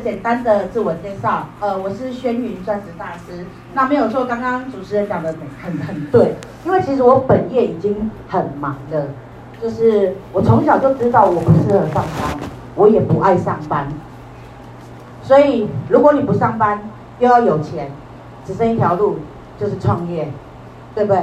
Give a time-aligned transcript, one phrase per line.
[0.00, 3.46] 简单的自我介绍，呃，我是轩云钻石大师。
[3.74, 6.34] 那没有错，刚刚主持人讲的很很对，
[6.64, 9.06] 因为其实我本业已经很忙了，
[9.62, 12.38] 就是我从小就知道我不适合上班，
[12.74, 13.86] 我也不爱上班。
[15.22, 16.80] 所以如果你不上班
[17.18, 17.90] 又要有钱，
[18.44, 19.18] 只剩一条路，
[19.58, 20.28] 就是创业，
[20.94, 21.22] 对不对？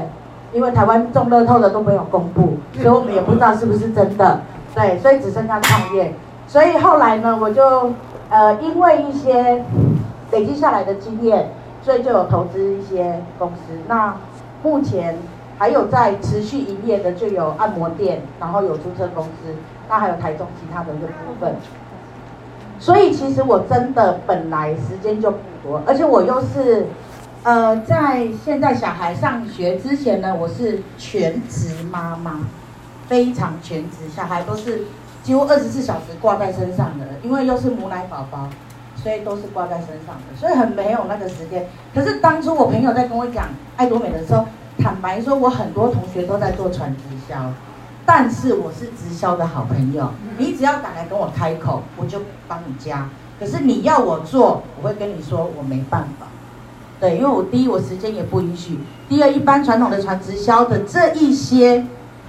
[0.54, 4.40] 因为台湾中乐透的都没有公布，所以我们也不知道是不是真的。
[4.74, 6.14] 对，所以只剩下创业。
[6.48, 7.92] 所以后来呢，我就
[8.30, 9.64] 呃，因为一些
[10.32, 11.50] 累积下来的经验，
[11.82, 13.74] 所以就有投资一些公司。
[13.88, 14.18] 那
[14.62, 15.18] 目前
[15.58, 19.56] 还有在持续营业的，就有按摩店，然后有租车公司，
[19.88, 21.56] 那还有台中其他的一个部分。
[22.80, 26.86] 所以其实我真的本来时间就不多，而且我又是
[27.44, 32.42] 呃，在现在小孩上学之前呢，我是全职妈妈，
[33.08, 34.84] 非常全职，小孩都是。
[35.28, 38.48] 几乎二十四小时挂在身上的，因为又是母奶宝宝，
[38.96, 41.68] 所以都是挂在身上的，所以很没有那个时间。
[41.94, 44.46] 可是当初我朋友在跟我讲爱多美的时候，
[44.78, 47.52] 坦白说，我很多同学都在做传直销，
[48.06, 53.10] 但是我是直销的好朋友，你只要敢来跟我开口，我就帮你加。
[53.38, 56.28] 可是你要我做，我会跟你说我没办法，
[57.02, 58.80] 对，因为我第一我时间也不允许，
[59.10, 61.86] 第二一般传统的传直销的这一些。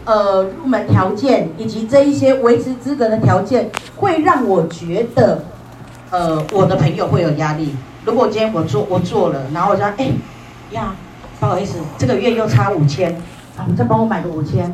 [0.08, 5.42] 呃，入门条件以及这一些维持资格的条件，会让我觉得，
[6.08, 7.76] 呃，我的朋友会有压力。
[8.06, 10.08] 如果今天我做我做了，然后我说，哎
[10.70, 10.94] 呀，
[11.38, 13.12] 不好意思，这个月又差五千，
[13.58, 14.72] 啊，你再帮我买个五千，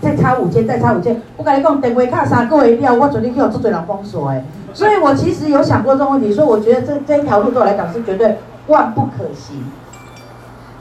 [0.00, 1.22] 再差五千，再差五千。
[1.36, 4.44] 我跟你讲，电话卡三个月了，我昨天去有做最人封锁哎。
[4.74, 8.36] 所以我其实有想过这个问题，所以我觉得这这一条路对我来讲是绝对
[8.66, 9.62] 万不可行。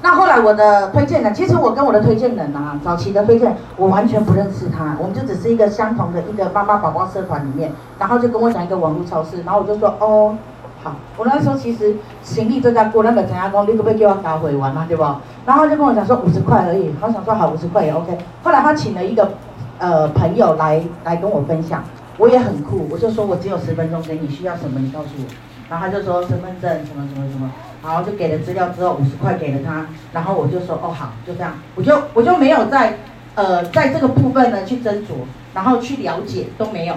[0.03, 10.35] 那后来我的推荐人，其实我跟我的推荐人啊，早期的推荐，我完全不认识他，我们就只是一个相同的一个妈妈宝宝社团里面，然后就跟我讲一个网络超市，然后我就说哦，
[10.83, 15.03] 好，我那时候其实行李就在过那个陈家公，你可不可以给我搞回完嘛，对不？
[15.45, 18.17] 然后就跟我讲说五十块而已，我想说好五十块也 OK。
[18.41, 19.29] 后来他请了一个
[19.77, 21.83] 呃朋友来来跟我分享，
[22.17, 25.50] 我也很酷，我就说我只有十分钟给你，需要什么你告诉我。
[25.71, 27.49] 然后他就说身份证什么什么什么，
[27.81, 32.97] 然后就给了资料之后五十块给了他，然后我就说哦好，就这样，我就我就没有在
[33.35, 35.23] 呃在这个部分呢去斟酌，
[35.53, 36.95] 然后去了解都没有。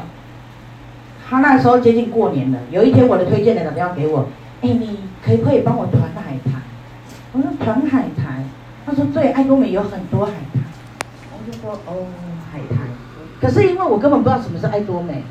[1.25, 4.27] 他那时候接近过年了，有一天我的推荐人打电话给我，
[4.63, 6.59] 哎你可不可以帮我团海苔？
[7.33, 8.43] 我说团海苔，
[8.85, 10.59] 他说对，爱多美有很多海苔，
[11.33, 12.09] 我就说哦
[12.53, 12.83] 海苔，
[13.41, 15.23] 可是因为我根本不知道什么是爱多美，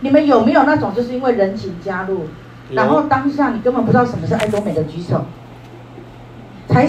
[0.00, 2.26] 你们有没有那种就是因为人情加入？
[2.70, 5.22] 然后当下你根本不知道什么是爱多美的举手，
[6.68, 6.86] 才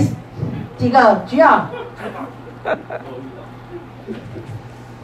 [0.78, 1.22] 几个？
[1.26, 1.70] 举啊？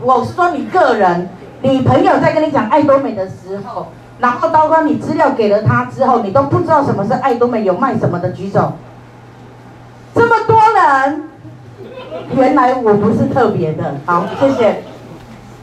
[0.02, 1.30] 我是说你个人，
[1.62, 3.88] 你朋友在跟你讲爱多美的时候，
[4.20, 8.74] 然后刀光你资料给了他之后，你都不知道什么是爱多美有卖什么的举手，
[10.14, 11.24] 这么多人，
[12.36, 14.84] 原来我不是特别的，好谢谢。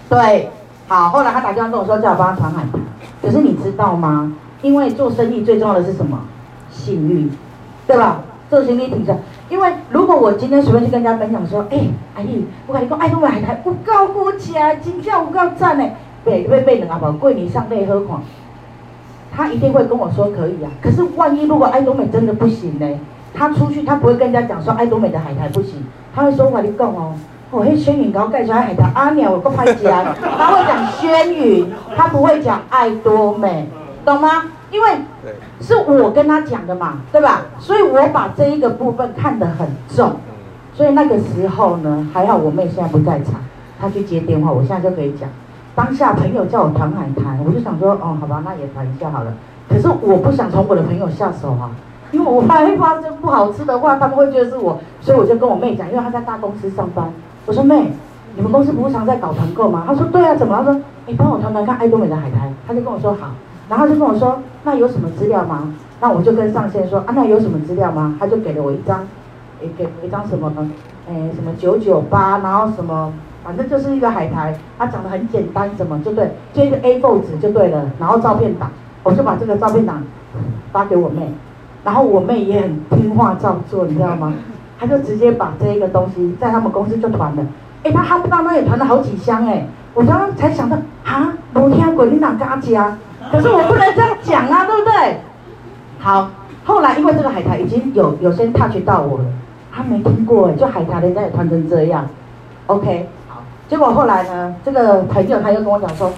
[0.09, 0.51] 对，
[0.89, 2.79] 好，后来他打电话跟我说叫我帮他传海苔，
[3.21, 4.33] 可是你知道吗？
[4.63, 6.19] 因为做生意最重要的是什么？
[6.71, 7.29] 信誉，
[7.87, 8.23] 对吧？
[8.49, 9.15] 做生意挺着。
[9.51, 11.81] 因为如果我今天随便去跟人家分享说，哎，
[12.17, 15.85] 阿姨，我跟你讲，爱多美海苔有够好吃，真正有够赞呢。
[16.25, 18.21] 对，会被人家宝贵你上内喝款，
[19.35, 20.71] 他一定会跟我说可以啊。
[20.81, 22.87] 可是万一如果爱多美真的不行呢？
[23.35, 25.85] 他出去他不会跟人家讲说爱多美的海苔不行，
[26.15, 27.13] 他会说我跟你讲哦，
[27.51, 33.69] 我嘿轩云给我介绍海苔，阿鸟我够拍家，他会讲轩云，他不会讲爱多美。
[34.05, 34.45] 懂吗？
[34.71, 34.89] 因为
[35.61, 37.43] 是我跟他讲的嘛，对吧？
[37.59, 40.13] 所以我把这一个部分看得很重，
[40.75, 43.35] 所以那个时候呢，还好我妹现在不在场，
[43.79, 45.29] 她去接电话，我现在就可以讲。
[45.75, 49.33] 当下朋友叫我团海苔，我就想说，哦，好吧，那也团一下好了。
[49.69, 51.71] 可是我不想从我的朋友下手啊，
[52.11, 57.11] 因为我怕会发生不好吃的话，他们会觉得是我，所以我就跟我妹讲，因为她在大公司上班，
[57.47, 57.93] 我说妹，
[58.35, 59.85] 你们公司不是常在搞团购吗？
[59.87, 60.57] 她说对啊，怎么？
[60.57, 63.29] 她说你帮我团团看爱多美的海苔，她就跟我说好。
[63.73, 65.73] 然后就跟我说，那有什么资料吗？
[65.99, 68.15] 那我就跟上线说，啊，那有什么资料吗？
[68.21, 68.99] 他就给了我一张，
[69.63, 70.71] 诶，给了一张什么呢？
[71.09, 73.11] 诶，什么九九八，然后什么，
[73.43, 77.87] 反正就是一个海苔，它长得很简单，什么就对，就一个 A4 纸就对了。
[77.99, 78.69] 然后照片档，
[79.05, 80.03] 我就把这个照片档
[80.71, 81.33] 发给我妹，
[81.83, 84.35] 然后我妹也很听话照做，你知道吗？
[84.79, 87.43] 她就直接把这一个东西在他们公司就团了，
[87.85, 92.99] 诶，她他爸妈也团了好几箱诶，我刚刚才想到，啊，没听过你哪家家？
[93.33, 95.17] 可是我不能这样讲啊，对不对？
[95.99, 96.31] 好，
[96.65, 99.25] 后来因为这个海苔已经有有些 touch 到我了，
[99.73, 102.07] 他没听过哎，就海苔人家也穿成这样
[102.67, 106.13] ，OK，好，结果后来呢，这个朋友他又跟我讲说，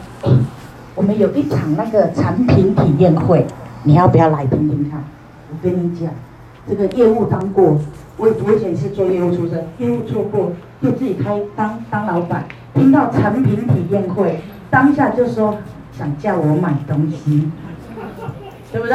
[0.96, 3.46] 我们有一场那个产品体验会，
[3.84, 5.00] 你要不要来听听看？
[5.50, 6.11] 我跟你讲，
[6.69, 7.78] 这个业务当过，
[8.16, 10.50] 我我以前是做业务出身，业务做过，
[10.82, 12.44] 就自己开当当老板，
[12.75, 15.56] 听到产品体验会，当下就说
[15.96, 17.50] 想叫我买东西，
[18.73, 18.94] 对不对？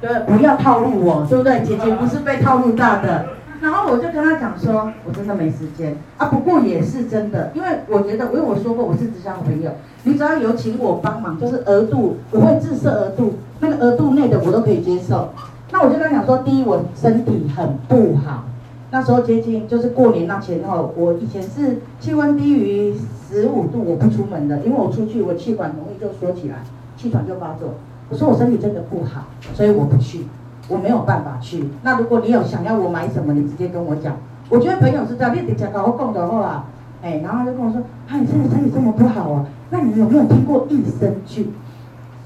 [0.00, 1.62] 对，不要套路我，对不对？
[1.62, 3.26] 姐姐不是被套路大的。
[3.60, 6.28] 然后我就跟他讲说，我真的没时间啊。
[6.28, 9.70] 不过也是真的，因为我觉得，因为我说过我是直销朋友，
[10.04, 15.34] 你只要有请我帮忙，就是额度我会自设额度，那个额度内的我都可以接受。
[15.70, 18.44] 那我就跟他讲说，第一我身体很不好，
[18.90, 22.94] 那时候接近就是过年那前后，我以前是气温低于
[23.28, 26.56] 十五度我不出门的，因为我出去我气管容易就缩起来，
[26.96, 27.74] 气喘就发作。
[28.08, 30.26] 我说我身体真的不好，所以我不去。
[30.68, 31.68] 我没有办法去。
[31.82, 34.16] 那如果你有想要我买什么，你直接跟我讲。
[34.48, 36.64] 我觉得朋友是这样，你直接跟我讲的话，
[37.02, 41.52] 哎，然后他就跟我说，啊，你现在身体这么不好啊，那你有没有听过益生菌？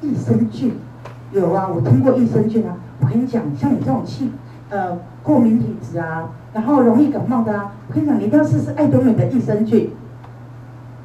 [0.03, 0.75] 益生菌
[1.33, 2.77] 有啊，我听过益生菌啊。
[3.01, 4.31] 我跟你讲，像你这种气，
[4.71, 9.91] 呃，过敏体质啊，然后容易感冒的啊，我跟你讲，你一定要试试爱多美的益生菌。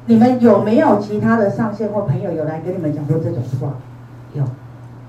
[0.06, 3.74] 你们有没有其他的上线或朋友有来跟你们讲过这种话？
[4.34, 4.44] 有。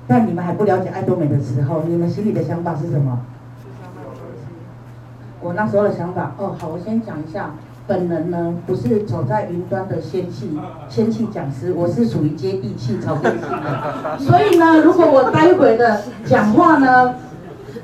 [0.07, 3.19] 但你们还不了解爱多美的时候，你们心里的想法是什么？
[5.39, 7.51] 我那时候的想法，哦，好，我先讲一下。
[7.87, 10.57] 本人呢，不是走在云端的仙气
[10.87, 14.19] 仙气讲师，我是属于接地气、草根性的。
[14.19, 17.15] 所以呢，如果我待会的讲话呢，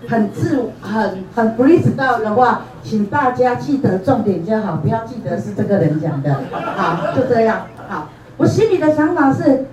[0.07, 6.36] 很自很很 freestyle 的话，请大家记得重点就好，不要记得是这个人讲的。
[6.51, 7.68] 好，就这样。
[7.88, 9.65] 好，我心里的想法是。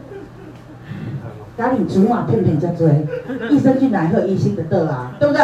[1.56, 3.06] 家里祖马骗骗在追，
[3.48, 5.40] 益生菌来喝一心的得啊，对不对？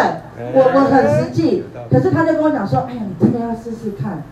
[0.55, 4.25] 我我很实际，可是他就跟我讲说，哎呀，你真的要试试看。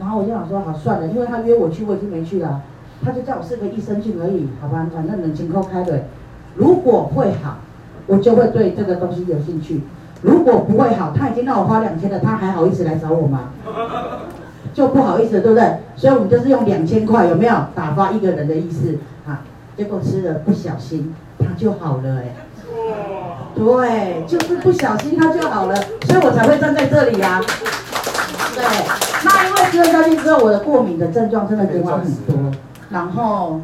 [0.00, 2.62] 然后我就想说，好算了，因为他约我去，我已经没去了。
[3.04, 6.02] 他就叫我试个益生菌而已，好吧，反正冷清扣开的。
[6.56, 7.58] 如果会好，
[8.06, 9.80] 我就会对这个东西有兴趣；
[10.22, 13.50] 如果不会好，他已经让我花两千了，他还好意思来找我吗？
[14.74, 15.78] 就不好意思，对不对？
[15.96, 19.42] 所以我们就是用两千块，有没有打发一个人的意思啊？
[19.76, 22.34] 结果吃了不小心，他就好了哎。
[23.54, 27.44] 对，就是不小心他就好了，所以我才会站在这里呀、啊。
[28.54, 28.64] 对，
[29.24, 32.52] 那因为吃了下去之后，我的过敏的症状真的减少很多。
[32.90, 33.60] 然后，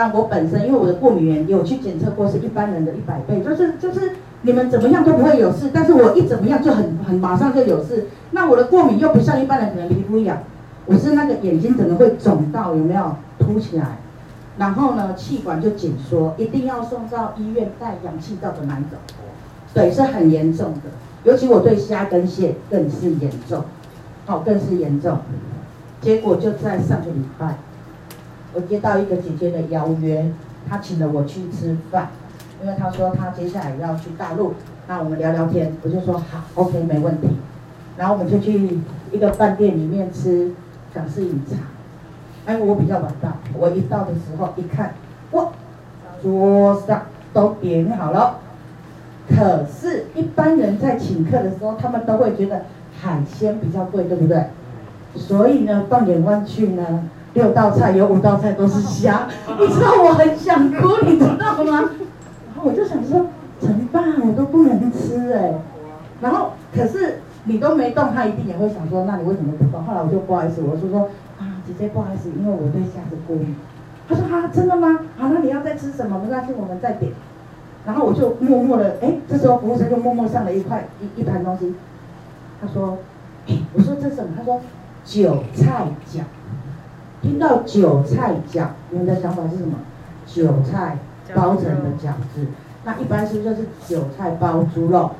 [0.00, 8.06] 但我本身因为我的过敏原有去检测过，是一般人的一百倍，就是就是你们怎么样都不会有事，但是我一怎么样就很很马上就有事。
[8.30, 10.38] 那我的过敏又不像一般人可能皮肤痒，
[10.86, 13.98] 我是那个眼睛整个会肿到有没有凸起来？
[14.56, 18.98] 然后呢，气管就紧缩，一定要送到医院带氧气罩的那一种，
[19.74, 20.88] 对，是很严重的。
[21.24, 23.64] 尤其我对虾跟蟹更是严重，
[24.26, 25.18] 哦，更是严重。
[26.00, 27.58] 结果就在上个礼拜，
[28.54, 30.30] 我接到一个姐姐的邀约，
[30.68, 32.08] 她请了我去吃饭，
[32.62, 34.54] 因为她说她接下来要去大陆，
[34.88, 37.28] 那我们聊聊天，我就说好，OK，没问题。
[37.96, 38.78] 然后我们就去
[39.12, 40.52] 一个饭店里面吃
[40.94, 41.56] 港式饮茶。
[42.46, 44.94] 哎，我比较晚到，我一到的时候一看，
[45.32, 45.48] 哇，
[46.22, 48.38] 桌上都点好了。
[49.28, 52.62] 可是，一般人在请客的时候，他们都会觉得
[53.00, 54.46] 海鲜比较贵，对不对？
[55.14, 57.04] 所以呢，放眼望去呢，
[57.34, 59.28] 六道菜有五道菜都是虾，
[59.58, 61.90] 你知道我很想哭，你知道吗？
[62.46, 63.26] 然后我就想说，
[63.58, 64.20] 怎么办？
[64.26, 65.54] 我都不能吃哎。
[66.20, 69.82] 然后，可是你都没动，他一定也会想说，那你为什么不动？
[69.84, 71.08] 后来我就不好意思，我就说
[71.38, 71.56] 啊。
[71.66, 73.54] 姐姐不好意思，因为我对虾子过敏。
[74.08, 74.98] 他说：“啊，真的吗？
[75.16, 76.18] 好，那你要再吃什么？
[76.18, 77.12] 没关系，我们再点。”
[77.86, 81.74] 然后我就默默的，哎，这时候服务生就默默上了一块一一盘东西。
[82.60, 82.98] 他说
[83.46, 84.60] ：“哎，我说这是什么？”他说
[85.04, 86.22] ：“韭菜饺。”
[87.22, 89.74] 听到韭菜饺，你们的想法是什么？
[90.26, 90.98] 韭菜
[91.34, 92.46] 包成的饺子。
[92.84, 95.10] 那一般是不是就是韭菜包猪肉？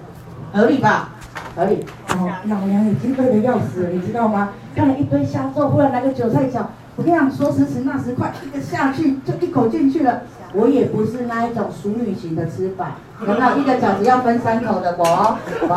[0.52, 1.10] 合理吧？
[1.54, 1.84] 合理。
[2.08, 4.50] 然后老娘已经饿得要死了，你知道吗？
[4.74, 6.62] 看了一堆虾之后，忽然来个韭菜饺，
[6.96, 10.22] 我跟你讲，说时迟那时快，一个下去就一口进去了。
[10.52, 13.58] 我也不是那一种淑女型的吃法，有没有？
[13.58, 15.74] 一个饺子要分三口的，不，不，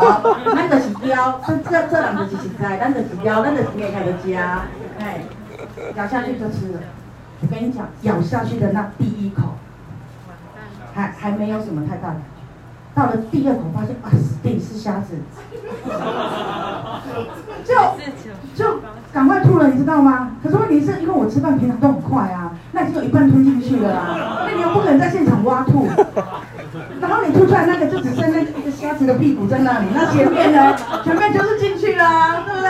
[0.56, 4.62] 那个是雕，这这这两个是实在，那个是雕，那个是你也看得加，
[5.00, 5.22] 哎，
[5.96, 6.80] 咬下去就吃了。
[7.42, 9.56] 我跟你讲，咬下去的那第一口，
[10.94, 12.22] 还还没有什么太大感觉，
[12.96, 15.18] 到了第二口发现啊，死定是虾子。
[17.66, 17.74] 就
[18.56, 18.80] 就
[19.12, 20.32] 赶快吐了，你知道吗？
[20.44, 25.88] 可是问题是因为我吃饭平常都很快啊，那已经有一半吞进去了啊， 那你又不可能在现场挖吐，
[27.02, 30.75] 然后你吐出来那个就只剩那个虾子的屁股在那里，那前面呢？
[31.04, 32.70] 前面就是进去啦啊，对不对？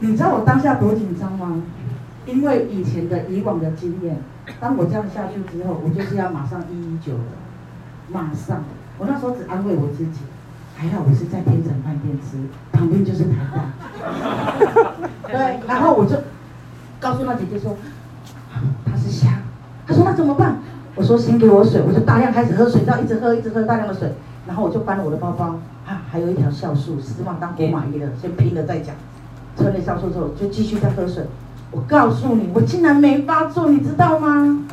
[0.00, 1.60] 你知道我当下多紧张吗？
[2.32, 4.16] 因为以前的以往的经验，
[4.60, 7.24] 当我这样下去之后，我就是要马上一一九了。
[8.08, 8.64] 马上，
[8.98, 10.20] 我那时候只安慰我自己，
[10.76, 12.38] 还好我是在天成饭店吃，
[12.72, 13.66] 旁边就是台大。
[15.28, 16.16] 对，然后我就
[16.98, 17.76] 告诉那姐姐说，
[18.84, 19.42] 她是虾。
[19.86, 20.58] 她说那怎么办？
[20.96, 24.12] 我说先给我水，我就大量开始喝水，这样一直喝一直喝大量的水，
[24.46, 28.94] 然后我就搬了我的包包，啊，还有一条酵素，希望当国马医的，先拼了再讲。
[29.56, 31.24] 吞了酵素之后就继续在喝水。
[31.72, 34.66] 我告诉你，我竟然没发作，你知道吗？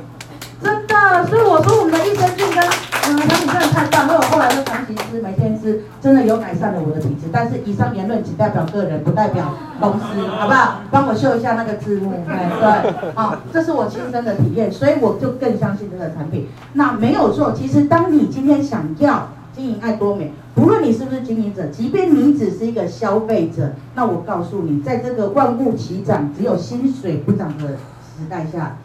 [0.63, 7.27] 真的，所以我说我们的益生菌跟嗯产品真的太棒，因为我后来就长期吃，每天吃，真的有改善了我的体质。
[7.32, 10.82] 但是以上言论仅代表个人，不代表公司，好不好？
[10.89, 16.48] 帮我秀一下那个字幕，哎， 对，好、哦，这是我亲身的体验，所以我就更相信这个产品。
[16.74, 28.78] 那没有错，其实当你今天想要经营爱多美，不论你是不是经营者，即便你只是一个消费者，那我告诉你，在这个万物齐涨、只有薪水不涨的时代下。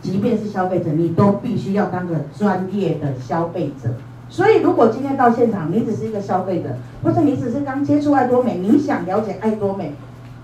[0.00, 3.90] 即便是消费者，你都必须要当个专业的消费者。
[4.28, 6.68] 所以，如果今天到现场，你只是一个消费者，
[7.02, 9.94] 或者你只是刚接触爱多美，你想了解爱多美，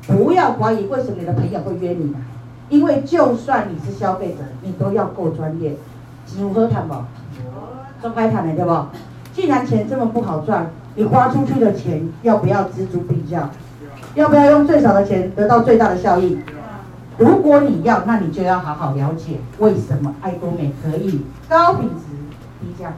[0.09, 2.19] 不要怀疑为什么你的朋友会约你来，
[2.69, 5.77] 因为就算你是消费者，你都要够专业。
[6.37, 6.95] 如何谈不？
[8.03, 8.73] 分开谈的对不？
[9.35, 13.51] 既然钱这么不好赚，你花出去的钱要不要錙铢必较？
[14.15, 16.39] 要不要用最少的钱得到最大的效益？
[17.19, 22.05] 如果你要，那你就要好好了解为什么爱多美可以高品质
[22.61, 22.93] 低价，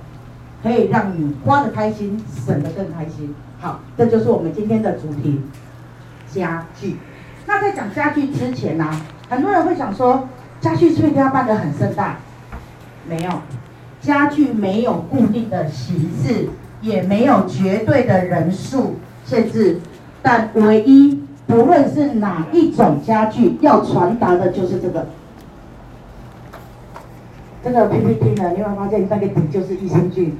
[0.62, 3.34] 可以让你花得开心，省得更开心。
[3.58, 5.40] 好，这就是我们今天的主题，
[6.30, 6.98] 家具。
[7.46, 9.00] 那在讲家具之前呢、啊，
[9.30, 10.28] 很多人会想说，
[10.60, 12.16] 家具是不是一定要办得很盛大？
[13.08, 13.30] 没有，
[14.06, 16.48] 家具没有固定的形式，
[16.80, 18.94] 也没有绝对的人数
[19.24, 19.80] 限制，
[20.22, 21.20] 但唯一。
[21.48, 25.06] 不论是哪一种家具，要传达的就是这个。
[27.62, 30.36] 这个 PPT 呢，你会发现那个底就是益生菌，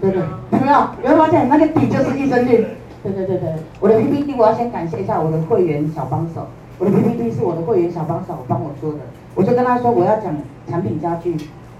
[0.00, 0.24] 对不对？
[0.52, 0.88] 有没有？
[1.02, 2.64] 你会发现那个底就是益生菌。
[3.02, 6.46] 对对对对，我的 PPT 我要先感谢一下我的会员小帮手，
[6.78, 9.00] 我的 PPT 是我的会员小帮手帮我做的。
[9.34, 10.32] 我就跟他说我要讲
[10.70, 11.36] 产品家具，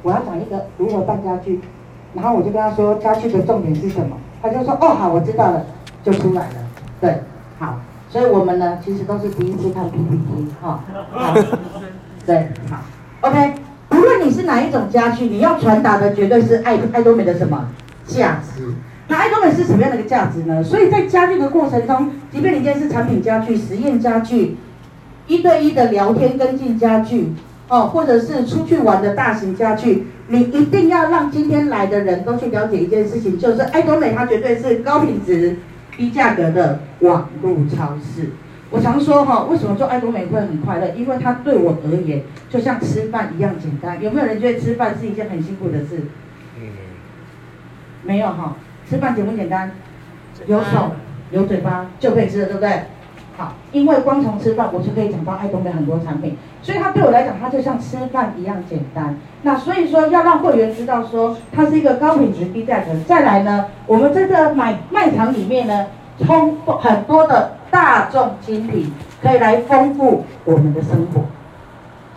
[0.07, 1.59] 我要讲一个如何办家具，
[2.15, 5.67] 然后我就跟他说家具的重点是什么，他就说哦好，我知道了，
[6.05, 6.55] 就出来了。
[7.01, 7.23] 对，
[7.59, 7.81] 好。
[8.09, 11.35] 所以我们呢，其实都是第一次看 PPT 哈，好，
[12.25, 12.79] 对，好
[13.23, 13.55] ，OK。
[13.91, 17.69] 无论你是哪一种家具，你要传达的绝对是爱爱多美的什么
[18.07, 18.75] 价值？
[19.09, 20.63] 那爱多美是什么样的一个价值呢？
[20.63, 24.57] 所以在家具的过程中，即便你今天是产品家具、实验家具、
[25.27, 27.35] 一对一的聊天跟进家具，
[27.69, 35.57] 哦，或者是出去玩的大型家具，你一定要让今天来的人都去了解一件事情，就是爱多美它绝对是高品质。
[35.97, 38.29] 低价格的网络超市，
[38.69, 40.89] 我常说哈，为什么做爱多美会很快乐？
[40.89, 43.99] 因为它对我而言，就像吃饭一样简单。
[44.03, 46.03] 有没有人觉得吃饭是一件很辛苦的事？
[46.61, 46.69] 嗯，
[48.03, 48.57] 没有哈，
[48.87, 49.71] 吃饭简不简单？
[50.47, 50.93] 有手
[51.31, 52.83] 有嘴巴就可以吃了，对不对？
[53.37, 59.15] 好，因为光从吃饭，我就可以讲到爱多美很多产品，所以它对我来讲，它就像吃饭一样简单。
[59.43, 62.87] 那所以说，要让会员知道说，它是一个高品质低价格。
[63.07, 65.87] 再来呢，我们在这个买卖场里面呢，
[66.25, 68.91] 充很多的大众精品，
[69.23, 71.21] 可以来丰富我们的生活。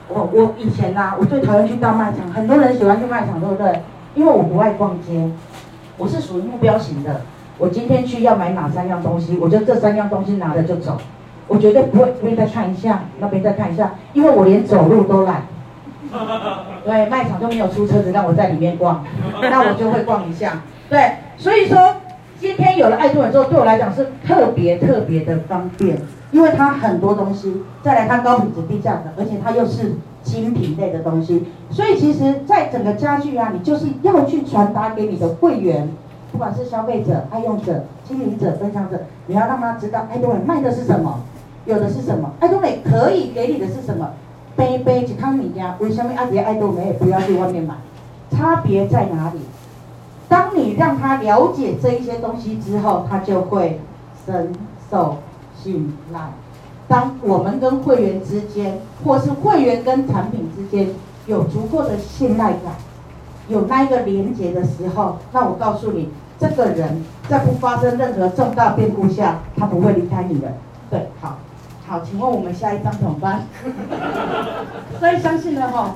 [0.07, 3.81] 我我以前呐、啊，我最讨厌去大卖场，很多人喜欢去卖场，对不对？
[4.15, 5.29] 因为我不爱逛街，
[5.97, 7.21] 我是属于目标型的。
[7.59, 10.97] 我今天去要买哪三样东西，我就这三样东西拿了就走，
[11.47, 15.43] 我绝对不会这边再看一下，那边再看一下，因为我连走路都懒。
[16.85, 19.03] 对，卖场就没有出车子让我在里面逛，
[19.41, 20.61] 那我就会逛一下。
[20.89, 21.95] 对，所以说
[22.39, 26.01] 今天有了爱多美之后，对我来讲是特别特别的方便，
[26.31, 35.89] 因为它很多东西，再来它高品质低价格，而且它又是精品类的东西，所以其实在整个家具啊，你就是要去传达给你的会员。
[36.31, 41.19] 不管是消费者、爱用者、经营者、分享者，你要让他知道爱多美卖的是什么，
[41.65, 44.11] 有的是什么，爱多美可以给你的是什么。
[44.55, 47.75] 杯杯只康你家，为什么阿姐爱多美不要去外面买？
[48.31, 49.39] 差别在哪里？
[50.27, 53.79] 当你让他了解这一些东西之后，他就会
[54.25, 54.53] 深
[54.91, 55.17] 受
[55.55, 56.19] 信赖。
[56.87, 60.89] 当我们跟会员之间，或是会员跟产品之间
[61.25, 62.73] 有足够的信赖感。
[63.49, 70.53] 有那一个连接的时候，那我告诉你，这个人在不发生任何重大变故下，他不会离开你的。
[70.89, 71.39] 对，好，
[71.87, 73.43] 好，请问我们下一张怎么办？
[74.99, 75.95] 所以相信了哈，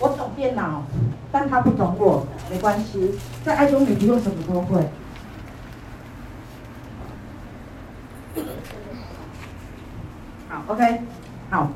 [0.00, 0.82] 我懂电脑，
[1.30, 4.88] 但他不懂我，没关系，在爱中你不用什么都会。
[10.48, 11.00] 好，OK，
[11.50, 11.68] 好。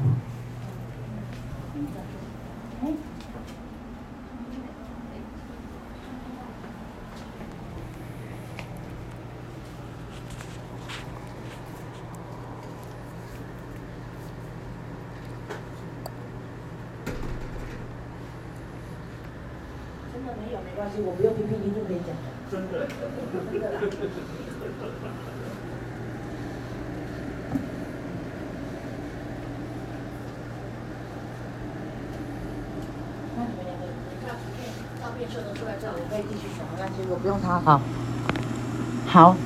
[20.65, 22.15] 没关系，我不用 PPT 就可以讲。
[22.51, 23.77] 真的，真的啦。
[33.37, 34.27] 那你们两个，你看
[35.03, 36.65] 图片、照片秀得出来之后，我可以继续讲。
[36.71, 37.59] 没关系，我不用它。
[37.61, 37.81] 好。
[39.07, 39.37] 好。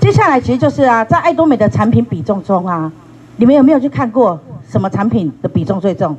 [0.00, 2.92] 接下来其实就是啊，在爱多美的产品比重中啊，
[3.36, 6.16] 你们有没有去看过什么产品的比重最重？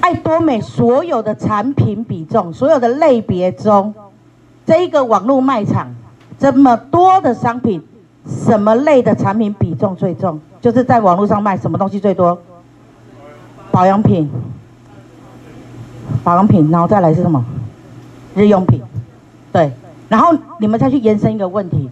[0.00, 3.94] 爱多美所有的产品比重，所有的类别中，
[4.66, 5.94] 这一个网络卖场
[6.38, 7.82] 这么多的商品，
[8.26, 10.40] 什么类的产品比重最重？
[10.60, 12.38] 就是在网络上卖什么东西最多？
[13.72, 14.30] 保养品，
[16.22, 17.44] 保养品，然后再来是什么？
[18.34, 18.80] 日用品，
[19.52, 19.72] 对。
[20.08, 21.90] 然后你们再去延伸一个问题：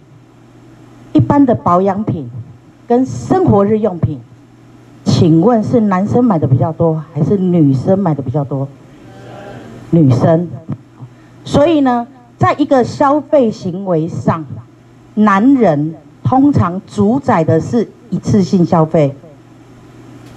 [1.13, 2.29] 一般的保养品
[2.87, 4.19] 跟生活日用品，
[5.03, 8.67] 请问是男生买的比较多，还是女生买的比较多？
[9.89, 10.47] 女生。
[11.43, 12.07] 所以呢，
[12.37, 14.45] 在一个消费行为上，
[15.15, 19.15] 男人通常主宰的是一次性消费，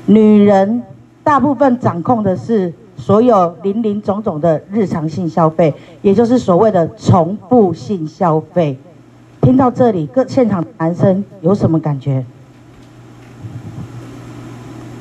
[0.06, 0.82] 女人
[1.22, 2.72] 大部分掌控的是。
[3.02, 8.78] 所有林林总总的日常性消费，也就是所谓的重复性消费。
[9.40, 12.24] 听到这里，各现场男生有什么感觉？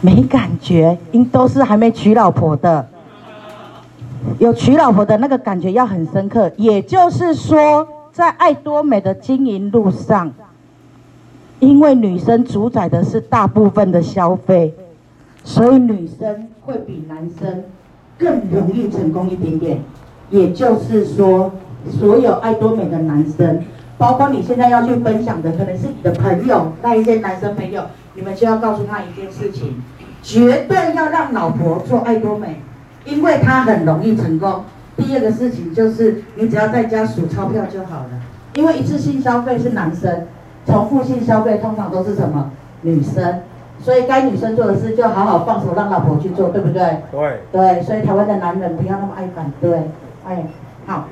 [0.02, 2.88] 没感觉，因都是还没娶老婆的。
[4.40, 6.52] 有娶老婆的那个感觉要很深刻。
[6.58, 10.34] 也就是说，在爱多美的经营路上，
[11.60, 14.74] 因为女生主宰的是大部分的消费，
[15.44, 17.64] 所以女生会比男生。
[18.22, 19.80] 更容易成功一点点，
[20.30, 21.52] 也就是说，
[21.90, 23.64] 所有爱多美的男生，
[23.98, 27.82] 包括你现在要去分享的，可能是你的朋友，那一些男生朋友，
[28.14, 29.82] 你们就要告诉他一件事情，
[30.22, 32.62] 绝对要让老婆做爱多美，
[33.06, 34.66] 因为他很容易成功。
[34.96, 38.10] 第二个事情就是，你只要在家数钞票就好了，
[38.54, 40.28] 因为一次性消费是男生，
[40.68, 42.52] 重复性消费通常都是什么？
[42.84, 43.42] 女生。
[43.82, 46.98] 所以该女生做的事就好好放手让老婆去做，对不对？
[47.12, 47.40] 对。
[47.52, 49.82] 对，所以台湾的男人不要那么爱反对，
[50.28, 50.46] 哎，
[50.86, 51.06] 好。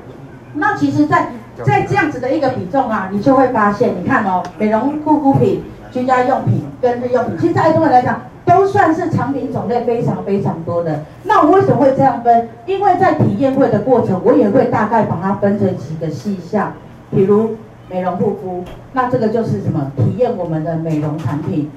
[0.54, 11.04] 那其实在，在在这样子的一个比重啊，你就会发现，你看哦，美容护肤品、居家用品跟日用品，其实在爱多美来讲，都算是产品种类非常非常多的。
[11.22, 12.48] 那我为什么会这样分？
[12.66, 16.72] 因为在体验会的过程，我也会大概把它分成几个细项，
[17.12, 17.56] 比如
[17.88, 19.92] 美容护肤，那这个就是什么？
[19.96, 21.70] 体验我们的美容产品。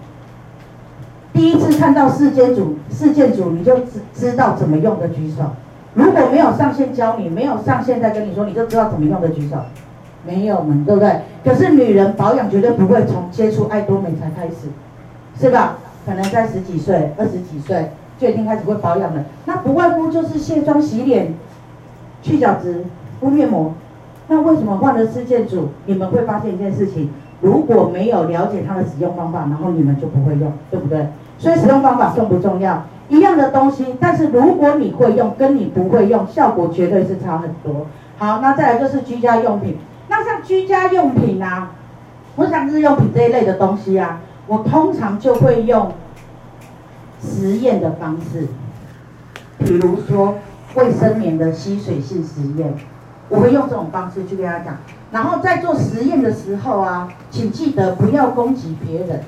[1.33, 5.43] 第一次看到事件组，事件组你就知知道怎么用的举手。
[5.95, 9.57] 如果没有上线教你，没有上线再跟你说，你就知道怎么用的举手。
[10.25, 11.21] 没有嘛，对不对？
[11.43, 14.69] 可是女人保养绝对不会从接触爱多美才开始，
[15.37, 15.77] 是吧？
[16.05, 19.23] 可能在十几岁、二十几岁就已经开始会保养了。
[19.45, 21.33] 那不外乎就是卸妆、洗脸、
[22.21, 22.85] 去角质、
[23.19, 23.73] 敷面膜。
[24.27, 27.09] 那为什么换了事件组，你们会发现一件事情？
[27.41, 31.07] 如果没有了解它的使用方法，然后你们就不会用，对不对？
[31.37, 32.83] 所以使用方法重不重要？
[33.09, 37.85] 一样的东西，但是如果你会用，跟你不会用，效果绝对是差很多。
[38.17, 39.77] 好，那再来就是居家用品。
[40.07, 41.71] 那像居家用品啊，
[42.37, 45.91] 或像日用品这一类的东西啊，我通常就会用
[47.21, 48.47] 实验的方式，
[49.59, 50.35] 比如说
[50.75, 52.73] 卫生棉的吸水性实验，
[53.27, 54.77] 我会用这种方式去跟大家讲。
[55.11, 59.21] 然后在做实验的时候啊，请记得不要攻击别人。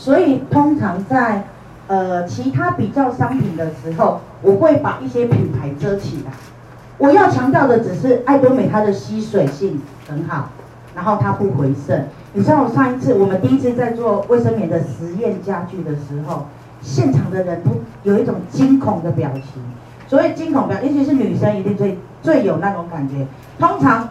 [0.00, 1.44] 所以通常在
[1.86, 6.32] 呃其他比较商品的时候，我会把一些品牌遮起来。
[6.96, 10.52] 我要强调的只是爱多美它的吸水性很好，
[10.94, 12.06] 然后它不回渗。
[12.32, 16.46] 你知道我上一次我们第一次在做卫生棉的实验家具的时候，
[16.80, 17.70] 现场的人都
[18.02, 19.62] 有一种惊恐的表情。
[20.08, 23.26] 所以惊恐表，尤其是女生一定最最有那种感觉。
[23.58, 24.08] 通常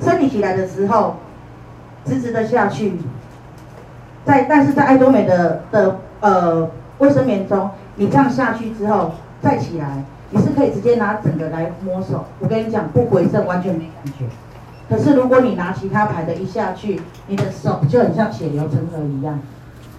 [0.00, 1.14] 生理起来的时候，
[2.04, 2.98] 直直的下去。
[4.26, 12.24] 在，但是在爱多美的的呃卫生棉中，你这样下去之后再起来，你是可以直接拿整个来摸手。
[12.40, 14.24] 我跟你讲，不回渗，完全没感觉。
[14.90, 19.38] 可是如果你拿其他牌的一下去，你的手就很像血流成河一样。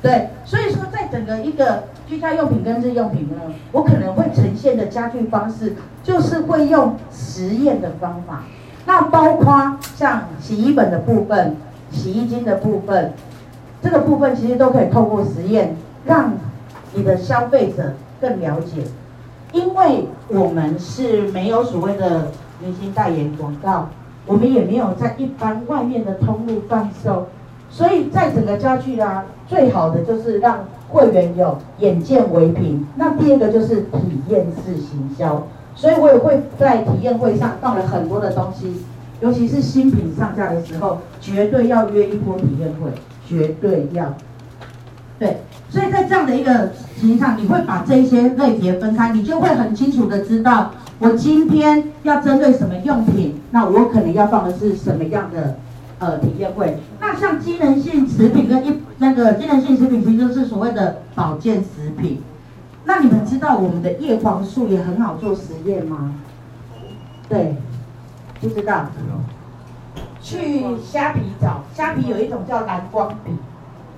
[0.02, 3.36] 对，所以说在整个一个居家用品跟日用品呢，
[3.72, 8.44] 我可能会呈现的家具方式，就是会用实验的方法。
[8.86, 11.56] 那包括像洗衣粉的部分、
[11.92, 13.14] 洗衣精的部分。
[13.82, 16.34] 这个部分其实都可以透过实验，让
[16.94, 18.84] 你的消费者更了解，
[19.52, 23.90] 因为我们是没有所谓的明星代言广告，
[24.26, 27.28] 我们也没有在一般外面的通路贩售，
[27.70, 32.86] 所以在整个家具啊，最好的就是让会员有眼见为凭。
[32.96, 35.44] 那第二个就是体验式行销，
[35.76, 38.82] 所以我也会在体验会上放了很多的东西，
[39.22, 42.90] 尤其是新品上架的时候，绝对要约一波体验会，
[43.28, 44.14] 绝对要。
[45.20, 55.58] 对，所以在这样的一个情形上，你会把这一些类别分开，你就会很清楚的知道，我今天要针对什么用品，那我可能要放的是什么样的
[55.98, 56.78] 呃体验会。
[57.00, 62.22] 那像机能性食品跟一那个机能性食品，其实就是所谓的保健食品。
[62.86, 66.14] 那你们知道我们的叶黄素也很好做实验吗？
[67.28, 67.56] 对，
[68.40, 68.86] 不知道。
[70.28, 73.32] 去虾皮找，虾皮有一种叫蓝光笔。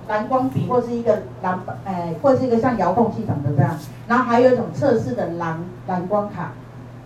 [0.08, 6.52] 蓝光笔或是一个蓝，哎，或是一个像遥控器长的这样，然后还有一种测试的蓝蓝光卡，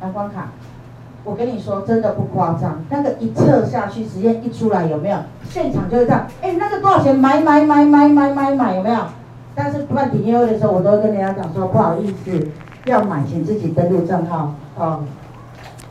[0.03, 0.49] 蓝光卡，
[1.25, 5.19] 我跟你说真的不夸张，那个一测下去，实验一出来有没有？
[5.49, 7.15] 现场就是这样，哎，那个多少钱？
[7.15, 9.01] 买买买买买买买，有没有？
[9.55, 12.49] 但是办体验会的时候，我都会跟人家讲说，不好意思，
[12.87, 15.01] 要买请自己登录账号哦，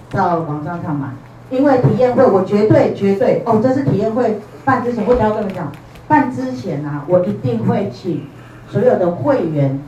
[0.09, 1.09] 到网站上买，
[1.53, 5.71] 因为体验会我绝对绝对哦，这是体验会办之前，我一定要跟你讲。
[6.07, 8.25] 办之前啊，我一定会请
[8.67, 9.79] 所有的会员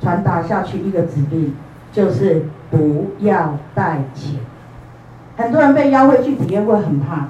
[0.00, 1.54] 传达下去一个指令，
[1.92, 4.36] 就是不要带钱。
[5.36, 7.28] 很多人被邀会去体验会很怕，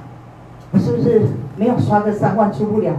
[0.70, 1.22] 我是不是
[1.56, 2.92] 没有刷个三万出不了，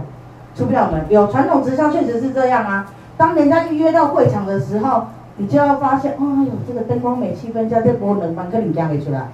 [0.54, 1.06] 出不了门？
[1.08, 2.92] 有传统直销确实是这样啊。
[3.16, 5.04] 当人家预约到会场的时候，
[5.36, 9.28] 你就要发现，哦呦，这个灯光美，气氛佳，这波能帮跟你家没出来。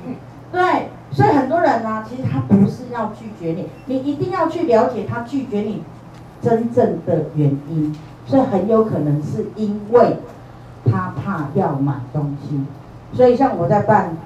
[0.53, 0.89] 对。
[1.11, 5.83] 所以很多人呢、其实他不是要拒绝你，你一定要去了解他拒绝你
[6.43, 7.95] 真正的原因。
[8.27, 10.17] 所以很有可能是因为
[10.85, 12.61] 他怕要买东西。
[13.13, 14.17] 所以像我在办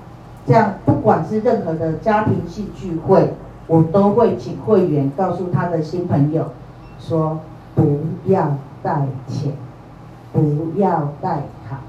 [0.47, 3.35] 这样，不管是任何的家庭性聚会，
[3.66, 6.51] 我都会请会员告诉他的新朋友
[6.99, 7.40] 说：
[7.75, 9.53] 不要带钱，
[10.33, 11.81] 不要带卡，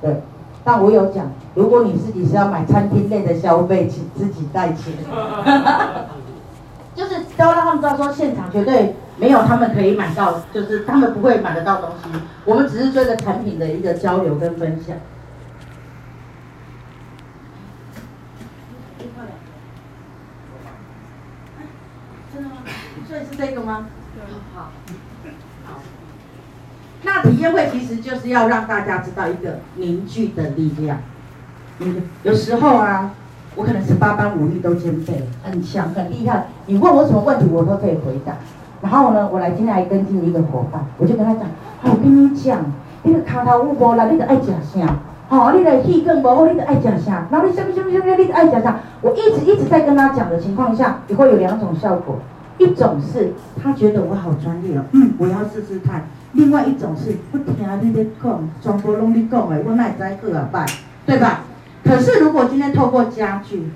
[0.00, 0.22] 对。
[0.68, 4.92] 但我有讲，如果你自己是要买餐厅类的消费，请自己带钱。
[6.94, 12.20] 就是都让他们知道说，现场绝对没有他们可以买到，就是他们不会买得到东西。
[12.44, 14.94] 我们只是做一个产品的一个交流跟分享。
[22.34, 22.56] 真的吗？
[23.08, 23.86] 所以是这个吗？
[24.54, 24.70] 好。
[27.02, 30.98] 那体验会其实就是要让大家知道一个凝聚的力量。
[31.78, 33.12] 嗯，有时候啊，
[33.54, 36.46] 我可能是八般武艺都兼备，很强很厉害。
[36.66, 38.32] 你问我什么问题，我都可以回答。
[38.82, 41.42] 然后呢，我来今天来跟进一个伙伴，我就跟他讲：
[41.82, 42.58] 我跟你讲，
[43.02, 44.96] 你个卡头舞无啦，你得爱讲啥？
[45.28, 47.26] 好，你的气更无，你得爱讲啥？
[47.30, 48.80] 然后你什么什么什么，你得爱讲啥？
[49.02, 52.18] 我一直一直在跟他讲的情况下，也会有两种效果。
[52.58, 56.08] 一种是他觉得我好专业哦，嗯，我要试试看。
[56.32, 60.66] 另外一种是不听你的讲，全部拢你讲的，我哪知好啊拜，
[61.06, 61.40] 对吧？
[61.84, 63.70] 可是如果今天透过家具，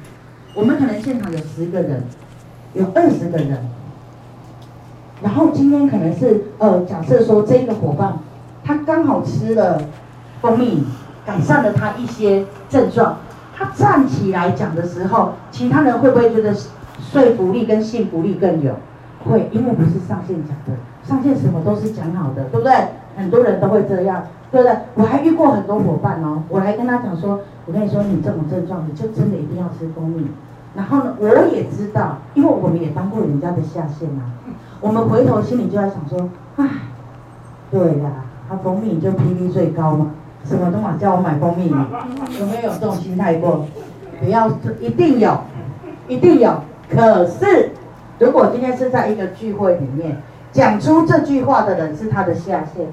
[0.55, 2.03] 我们可能现场有十个人，
[2.75, 3.59] 有二十个人，
[5.23, 8.19] 然后今天可能是呃，假设说这个伙伴，
[8.65, 9.81] 他刚好吃了
[10.43, 10.85] 蜂蜜，
[11.25, 13.17] 改善了他一些症状，
[13.57, 16.55] 他站起来讲的时候，其他人会不会觉得
[17.13, 18.73] 说服力跟信服力更有？
[19.29, 20.73] 会，因为不是上线讲的。
[21.05, 22.73] 上线什么都是讲好的，对不对？
[23.17, 24.75] 很多人都会这样，对不对？
[24.95, 30.27] 我还遇过很多伙伴哦，我还跟他讲说，我跟你说，你这种症状，你就真的一定要吃蜂蜜。
[30.75, 34.33] 然后呢，我也知道，因为我们也当过人家的下线啊。
[34.81, 36.67] 我们回头心里就在想说，唉，
[37.71, 38.11] 对呀，
[38.49, 40.13] 他蜂蜜就 PV 最高嘛，
[40.47, 41.89] 什么都嘛叫我买蜂蜜嘛，
[42.41, 43.67] 有没有这种心态过？
[44.19, 44.49] 不要，
[44.81, 45.39] 一定有，
[46.09, 46.55] 一定有。
[46.95, 47.71] 可是，
[48.19, 50.21] 如果今天是在一个聚会里面。
[50.53, 52.87] 讲出这句话的人是他的下线，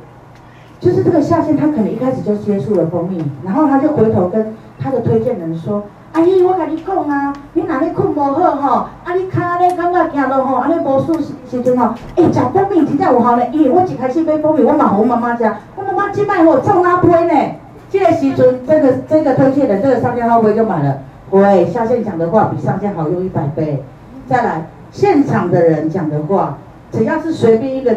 [0.79, 5.83] 就是这个下线，他可能一开始就接触了蜂蜜，然后他就回头跟他的推荐人说
[6.13, 13.43] ：“阿姨，我跟你讲啊，你哪里困不好吼，啊你卡咧感觉行路吼，啊你无舒适时阵吼，哎，食蜂蜜真正有效呢。
[13.51, 17.55] 咦，我一开始买蜂蜜，我嘛和妈妈讲，我妈妈今摆吼中那杯呢。
[17.91, 20.97] 这个时阵，这个这个推荐人，这个上线后辈就买了。
[21.31, 23.83] 喂，下线讲的话比上线好用一百倍。
[24.27, 26.57] 再来，现场的人讲的话。
[26.91, 27.95] 只要是随便一个，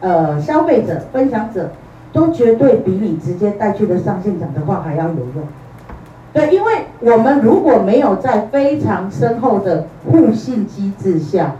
[0.00, 1.70] 呃，消费者、分享者，
[2.12, 5.46] 都绝对比你直接带去的上线讲的话还要有用。
[6.32, 11.52] 对，因为我们如果没有在非常深厚的互信机制下，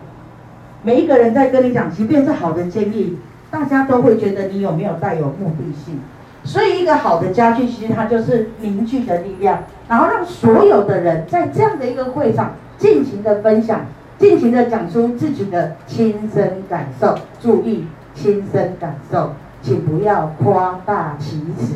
[0.83, 3.16] 每一个人在跟你讲，即便是好的建议，
[3.49, 6.01] 大家都会觉得你有没有带有目的性。
[6.47, 13.81] 所以，一个好的家具，其实它就是凝聚的力量，然后让所有的人在这样的一个会上尽情的分享。
[14.19, 21.75] 尽情的讲出自己的亲身感受，注意亲身感受，请不要夸大其词。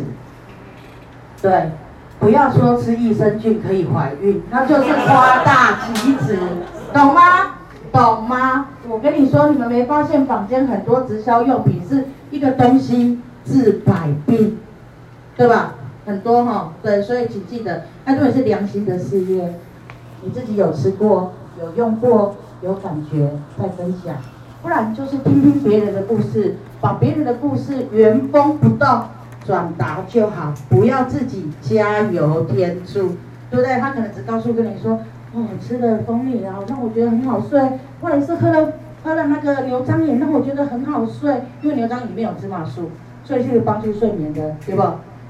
[1.43, 1.71] 对，
[2.19, 6.39] 不要说吃益生菌可以怀孕，那就是夸大其词，
[6.95, 7.57] 懂吗？
[7.93, 8.69] 懂吗？
[8.89, 14.59] 我跟你说，你们没发现坊间很多直销用品是一个东西治百病，
[15.37, 15.75] 对吧？
[16.07, 19.55] 很多哈、哦，对，所以请记得，那都是良心的事业，
[20.23, 24.17] 你自己有吃过、有用过、有感觉再分享，
[24.63, 29.03] 不然就是听听别人的故事，把别人的故事原封不动。
[29.47, 33.17] 转达就好，不要自己加油添醋，
[33.51, 33.81] 对不对？
[33.81, 35.01] 他可能只告诉跟你说，
[35.33, 37.59] 哦，吃了蜂蜜然后让我觉得很好睡，
[38.03, 42.91] 或者是喝了喝了那个牛樟饮让我觉得很好睡，因为牛樟里面有芝麻素，
[43.31, 44.83] 所以是帮助睡眠的，对不？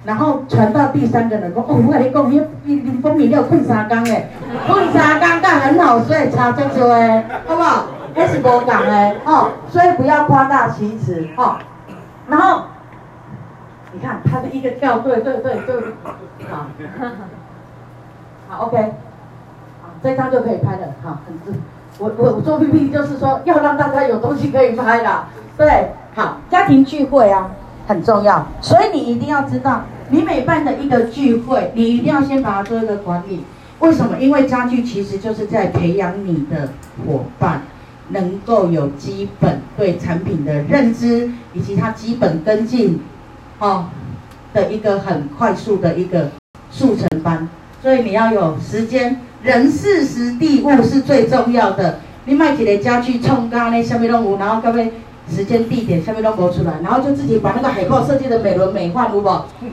[0.06, 4.30] 然后传到第三个人说，哦，我跟你讲，你你你蜂蜜你要困三更诶，
[4.66, 7.84] 困三更但很好睡，差不多诶，好不好？
[8.14, 11.58] 还是无讲诶，哦，所以不要夸大其词，哦，
[12.28, 12.62] 然后。
[13.92, 15.76] 你看他的一个跳，对对对对，
[16.48, 16.66] 好，
[18.48, 18.76] 好 OK，
[19.82, 21.58] 好，这张就可以拍了，好，很自，
[21.98, 25.24] 我我我做 P P，就是说要让大家有东西可以拍的，
[25.58, 27.50] 对，好，家庭聚会啊
[27.86, 33.44] 很重要，所以你一定要知道，你每办的一个聚会，你一定要先把它做一个管理，
[33.80, 34.18] 为什么？
[34.18, 36.68] 因为家具其实就是在培养你的
[37.06, 37.62] 伙伴，
[38.10, 43.00] 能够有基本对产品的认知，以及他基本跟进。
[43.58, 43.86] 哦，
[44.54, 46.30] 的一个很快速的一个
[46.70, 47.46] 速成班，
[47.82, 52.00] 所以你要有时间、人、事、时、地、物是最重要的。
[52.24, 54.92] 你买几个家具，冲咖那下面都无，然后各位
[55.30, 59.30] 时间、地点下面都播出来，然后就自己把那个海报设计的美轮美奂，无不？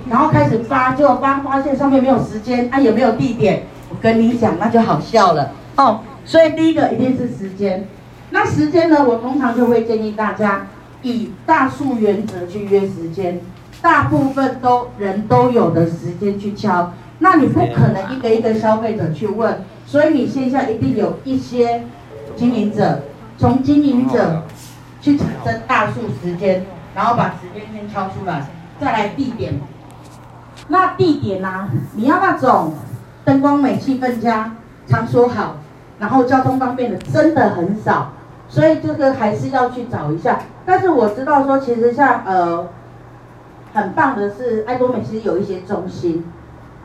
[0.09, 3.63] 然后开始发，就发发现上面没有时间，啊也没有地点。
[3.89, 6.01] 我跟你讲，那就好笑了哦。
[6.23, 7.87] 所以第一个一定是时间。
[8.29, 10.67] 那时间呢，我通常就会建议大家
[11.01, 13.39] 以大数原则去约时间。
[13.79, 21.83] 大部分都人都有的时间去敲，那你不可能一个一个消费者去问，所以你线下一定有一些
[22.35, 23.03] 经营者，
[23.37, 24.43] 从经营者
[25.07, 28.45] 去产生大数时间，然后把时间先敲出来，
[28.77, 29.53] 再来地点。
[30.67, 31.69] 那地点呢、啊？
[31.95, 32.73] 你要那种
[33.23, 34.51] 灯光美、气氛佳、
[34.85, 35.55] 场所好，
[35.97, 38.11] 然后交通方便的，真的很少，
[38.49, 40.39] 所以这个还是要去找一下。
[40.65, 42.67] 但是我知道说，其实像呃。
[43.73, 46.25] 很棒的是，爱多美其实有一些中心，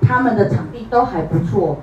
[0.02, 1.78] 他们的场地都还不错，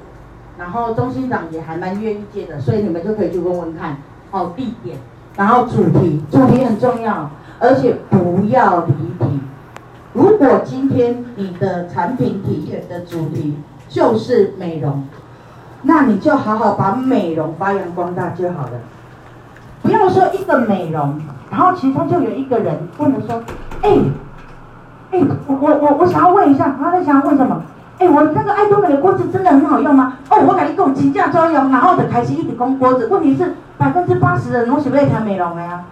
[0.59, 3.97] 然后中心长也还蛮愿意借的，所以你们就可以去问问看，
[4.29, 4.97] 哦，地点，
[5.39, 8.93] 然后主题，主题很重要，而且不要离
[9.25, 9.39] 题。
[10.11, 15.05] 如果今天你的产品体验的主题就是美容，
[15.83, 18.71] 那你就好好把美容发扬光大就好了，
[19.81, 21.17] 不要说一个美容，
[21.49, 23.41] 然后其中就有一个人问了说，
[23.81, 23.97] 哎。
[25.11, 27.63] 哎，我我我我想要问一下，他在想要问什么？
[27.97, 30.17] 哎，我那个爱多美的锅子真的很好用吗？
[30.29, 33.07] 哦，我感觉跟我，请假专用，然后很开心一直讲锅子。
[33.07, 35.85] 问题是百分之八十的人都是为谈美容的呀。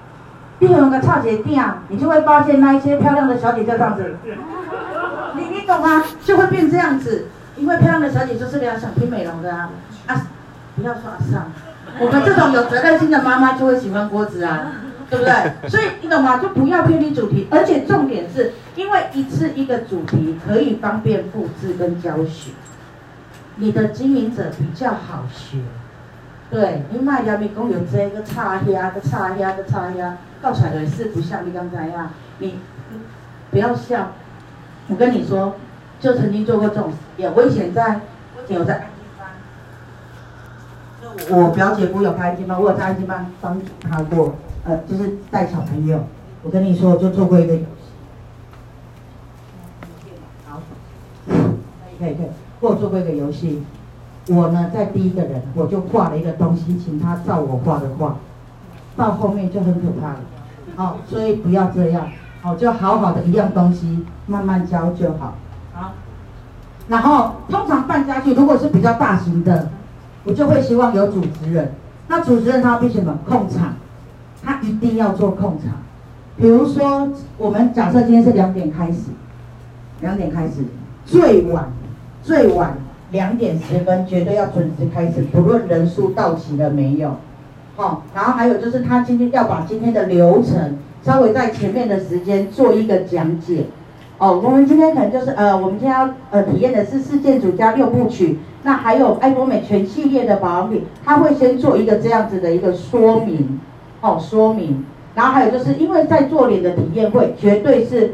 [0.59, 4.17] 你用个差节电，你就会发现那一些漂亮的小姐就这样子。
[5.35, 6.03] 你你懂吗？
[6.23, 9.69] 就会变这样子，因为漂亮的小姐就是比较想听美容的啊。
[10.05, 10.27] 啊，
[10.75, 11.51] 不要说阿桑，
[11.99, 14.73] 我们这种有责任心的妈妈就会喜欢锅子啊。
[15.09, 15.33] 对不对？
[15.71, 16.37] 所以你懂吗？
[16.37, 22.51] 就不要偏离主题，而且重点是，因为一次一个主题可以方便复制跟教学，
[23.55, 25.59] 你的经营者比较好学。
[26.49, 32.59] 对，你卖掉你讲有这个差呀，个差呀，个差呀，搞出来的是不像你刚才呀，你
[33.51, 34.13] 不要笑。
[34.87, 35.55] 我跟你说，
[35.99, 37.99] 就曾经做过这种实验，我以前在，
[38.37, 39.03] 我以前有在安亲
[41.27, 44.35] 班，我表姐夫有开安亲班，我有在安亲班帮他过。
[44.63, 46.05] 呃，就是带小朋友，
[46.43, 47.65] 我跟你说，就做过一个游戏。
[50.47, 50.61] 好，
[51.27, 52.27] 可以可以可以，
[52.61, 53.63] 我有做过一个游戏。
[54.29, 58.15] 我呢，在第一个人，我就画了一个东西，请他照我画的画，
[58.95, 60.19] 到后面就很可怕了。
[60.75, 62.07] 好，所以不要这样，
[62.41, 65.35] 好，就好好的一样东西，慢慢教就好。
[65.73, 65.93] 好，
[66.87, 69.69] 然后通常办家具，如果是比较大型的，
[70.23, 71.73] 我就会希望有主持人。
[72.07, 73.17] 那主持人他必须什么？
[73.27, 73.73] 控场。
[74.43, 75.73] 他一定要做控场，
[76.37, 79.09] 比如说，我们假设今天是两点开始，
[79.99, 80.63] 两点开始，
[81.05, 81.65] 最晚
[82.23, 82.77] 最晚
[83.11, 87.17] 两点十分绝对要准时开始，不论人数到齐了没有，
[87.75, 93.65] 哦，然后还有就是他今天要把今天的流程稍微在前面的时间做一个讲解，
[94.17, 103.59] 哦，我们今天可能就是呃，我们今天要呃体验的是四件组加六部曲，那还有爱多美全系列的保养品，他会先做一个这样子的一个说明。
[103.99, 108.13] 哦，说明，然后还有就是，因为在做脸的体验会，绝对是，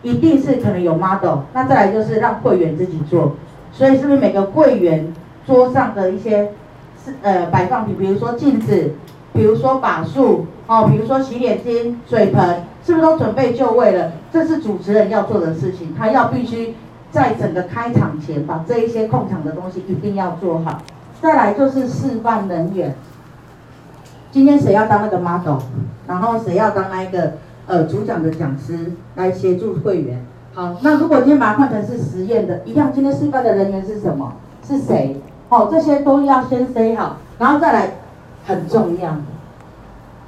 [0.00, 3.32] 一定是可能有 model，那再来就是让会员自己做，
[3.74, 5.12] 所以是不是每个柜员
[5.44, 6.52] 桌上的一些
[7.04, 8.92] 是呃摆放品，比如说镜子，
[9.32, 14.12] 比如说把数，哦，比如说洗脸巾、水盆，是不是都准备就位了？
[14.32, 16.76] 这是主持人要做的事情，他要必须
[17.10, 20.80] 在整个开场前把这一些控场的东西一定要做好。
[21.20, 22.94] 再来就是示范人员，
[24.30, 25.58] 今天谁要当那个 model，
[26.06, 27.32] 然后谁要当那一个
[27.66, 30.24] 呃主讲的讲师来协助会员。
[30.54, 34.34] 好，那如果今天把它换成是实验的，一样，今天示范的人员是什么？
[34.64, 35.20] 是谁？
[35.48, 37.90] 好，这些都要先 say 好，然后再来，
[38.46, 39.16] 很重要，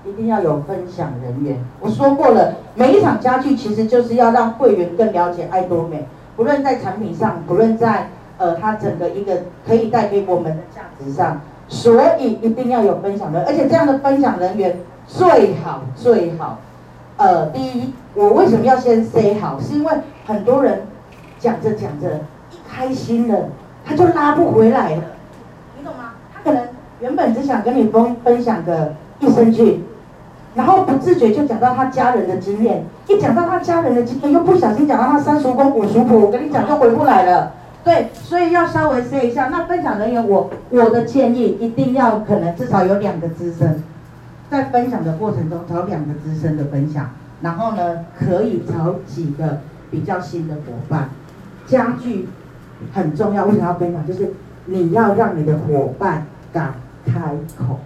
[0.05, 1.65] 一定要有分享人员。
[1.81, 8.09] 我说过了，每一场家具其实就是要让会员更了解爱多美，不论在产品上，不论在
[8.39, 16.59] 呃它整个一个可以带给我们的价值上，所以一定要有分享人，而且这样的分享人员最好最好。
[17.17, 19.59] 呃，第一，我为什么要先 say 好？
[19.59, 19.93] 是因为
[20.27, 20.83] 很多人
[21.39, 23.49] 讲着讲着，一开心了，
[23.85, 25.03] 他就拉不回来了，
[25.79, 26.15] 你懂吗？
[26.35, 26.67] 他可能
[27.01, 29.85] 原本只想跟你分分享个益生菌，
[30.55, 37.53] 然后不自觉就讲到他家人的经验，一讲到他家人的经验，又不小心讲到他三叔公五叔婆，我跟你讲就回不来了。
[37.85, 39.47] 对，所以要稍微 say 一下。
[39.47, 43.81] 那分享人员，我我的建议一定要可能至少有两个资深。
[44.51, 47.11] 在分享的过程中，找两个资深的分享，
[47.43, 51.09] 然后呢，可以找几个比较新的伙伴。
[51.67, 52.29] 家具
[52.93, 54.07] 很重要，为什么要分享？
[54.07, 54.33] 就是
[54.67, 57.21] 你要让你的伙伴敢开
[57.59, 57.81] 口。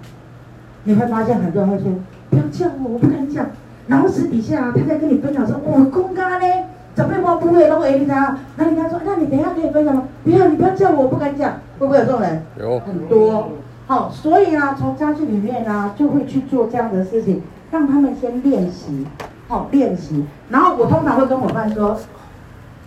[0.85, 1.93] 你会发现很多人会说
[2.31, 3.47] ：“不要叫我，我不敢讲。”
[3.87, 11.53] 然后私底下他在跟你分享说：“我公开呢，准备我不会弄 A 你啊。”那你跟他说：“那你等一下可以分享吗？”不要，你不要叫我，我不敢讲。
[11.79, 12.43] 会不会有这种人？
[12.59, 13.49] 有很多。
[13.87, 19.07] 好，所以啊，从家具里面啊，就会去做这样的事情，让他们先练习，
[19.51, 20.25] 好练习。
[20.49, 21.99] 然后我通常会跟伙伴说，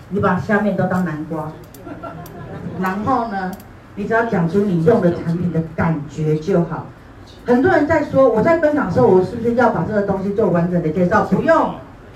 [0.10, 1.52] 你把下面都当南瓜，
[2.82, 3.52] 然后呢，
[3.95, 6.86] 你只要讲出你用的产品的感觉就好。
[7.45, 11.26] 很多人在说，我在分享的时候，我是不是要把这个东西做完整的介绍？
[11.26, 11.76] 不用，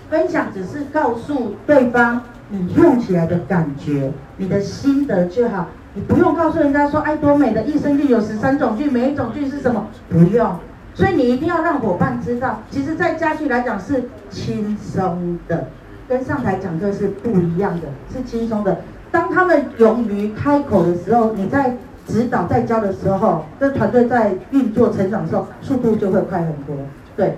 [0.09, 5.67] 分享只是告诉对方你用起来的感觉，你的心得就好。
[5.93, 9.87] 你不用告诉人家说爱多美的益生菌有十三种菌，每一种菌是什么？
[10.09, 10.55] 不用，
[10.97, 15.67] 所以你一定要让伙伴知道，其实，在家具来讲是轻松的，
[16.09, 18.79] 跟上台讲课是不一样的，是轻松的。
[19.11, 26.75] 当他们勇于开口的时候，你在指导、在教的时候，这团队在运作、成长的时候，速度就会快很多。
[27.15, 27.37] 对，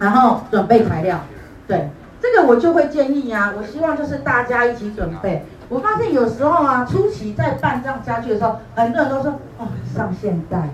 [0.00, 1.20] 然后准备材料，
[1.68, 1.88] 对，
[2.20, 5.44] 这个我就会建议呀、我希望就是大家一起准备。
[5.68, 10.68] 我发现有时候啊，初期在办这样家具的时候，很多人都说哦，上现代，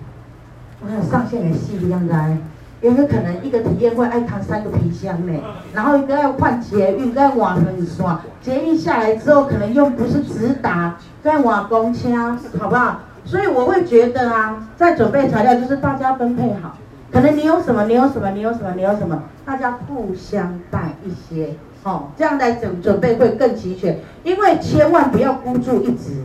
[0.80, 2.38] 我看上线的细一样来，
[2.80, 5.32] 有没有可能一个体验会爱扛三个皮箱呢？
[5.74, 13.00] 然后一个要换捷运，再换横刷，捷运下来之后可能又不是直达，再换公车，好不好？
[13.24, 16.76] 所以我会觉得啊，在准备材料就是大家分配好，
[17.12, 21.54] 可能你有什么，你有什么，你有什么，你有什么，大家互相带一些。
[21.84, 26.24] 哦，这样来准准备会更齐全，因为千万不要孤注一掷。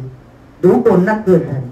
[0.61, 1.63] 如果那个人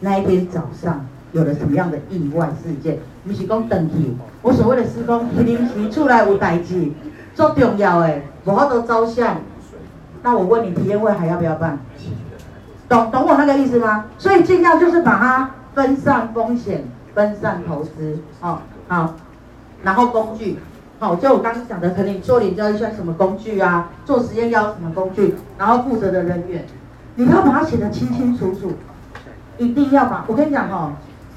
[0.00, 1.04] 那一天早上
[1.36, 6.90] 有了什么样的意外事件，不是讲等去，我所谓的施工临时出来有代志，
[7.34, 9.36] 做重要的，无法度照相，
[10.22, 11.78] 那我问你，体验会还要不要办？
[12.88, 14.06] 懂懂我那个意思吗？
[14.16, 19.14] 所以尽量就是把它分散风险，分散投资，哦，好，
[19.82, 20.56] 然后工具。
[20.98, 26.64] 好，就我刚刚讲的，可能你做你要一些什么工具啊，做实验要什么工具，然后负责的人员，
[27.16, 28.72] 你要把它写得清清楚楚，
[29.58, 30.24] 一定要把。
[30.26, 30.92] 我跟你讲哈，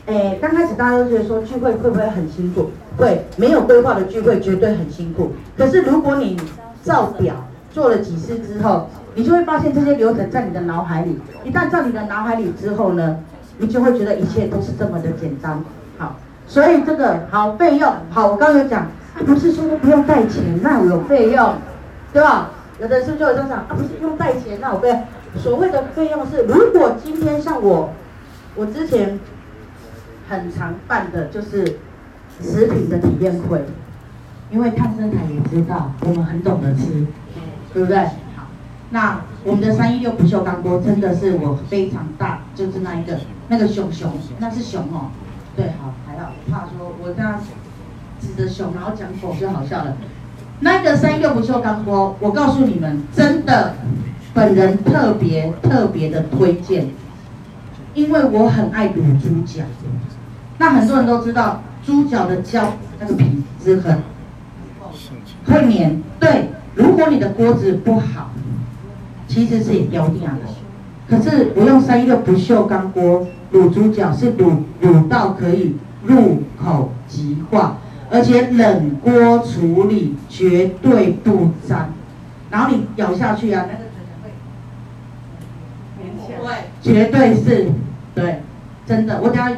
[0.10, 2.72] 诶，刚开始大家都觉得说聚会会不会很辛苦？
[2.98, 5.32] 会，没有规划的聚会绝对很辛苦。
[5.56, 6.36] 可是如果你
[6.84, 7.36] 照表
[7.72, 11.20] 做了几次之后，你就会发现这些流程在你的脑海里。
[11.44, 13.18] 一旦在你的脑海里之后呢，
[13.60, 15.64] 你就会觉得一切都是这么的简单。
[16.00, 16.16] 好，
[16.48, 18.88] 所以这个好费用，好，我刚刚有讲。
[19.26, 21.54] 不是说不用带钱，那我有费用，
[22.14, 22.52] 对吧？
[22.80, 24.98] 有的时候就有这样，啊，不是不用带钱，那我费。
[25.36, 27.90] 所谓的费用是，如果今天像我，
[28.56, 29.20] 我之前
[30.30, 31.80] 很常办的就是
[32.40, 33.66] 食品的体验会，
[34.52, 37.08] 因为烫身材也知道，我们很懂得吃，
[37.74, 37.98] 对不对？
[38.36, 38.48] 好，
[38.92, 45.10] 那我们的三一六不锈钢锅真的是我非常大，就是那一个那个熊熊，那是熊哦，
[45.56, 47.42] 对，好，还好，怕说我这样。
[48.22, 49.96] 指着熊，然后讲狗就好笑了。
[50.60, 53.76] 那个三一六不锈钢锅，我告诉你们，真的，
[54.34, 56.90] 本人特别特别的推荐，
[57.94, 59.64] 因为我很爱卤猪脚。
[60.60, 64.00] 那很多人都知道，猪脚的胶那个皮是很
[65.48, 66.04] 会黏。
[66.20, 68.30] 对，如果你的锅子不好，
[69.28, 70.42] 其实是也掉掉的。
[71.10, 77.78] 可是我用三一六不锈钢锅卤猪脚是卤卤到可以入口即化，
[78.12, 81.90] 而且冷锅处理绝对不粘，
[82.52, 84.30] 然后你咬下去啊，那个嘴会
[86.84, 87.72] 对，绝对是，
[88.14, 88.44] 对，
[88.86, 89.52] 真的，我等下，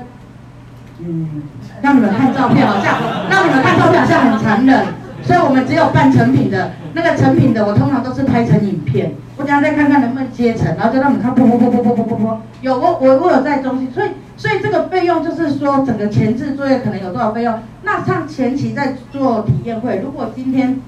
[1.04, 1.43] 嗯，
[1.82, 2.97] 让你们看照片好像，
[3.30, 4.86] 让你们看照片好像很残忍。
[5.24, 17.60] 所以我们只有半成品的，那个成品的我通常都是拍成影片，我等下再看看能不能接成，然后就让你们看，噗噗噗噗噗噗噗噗，有我我我有在中心，所以所以这个费用就是说整个前置作业可能有多少费用？
[17.84, 20.82] 那像前期在做体验会，如果今天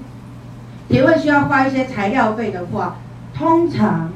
[0.88, 2.96] 体验会需要花一些材料费的话，
[3.32, 4.10] 通常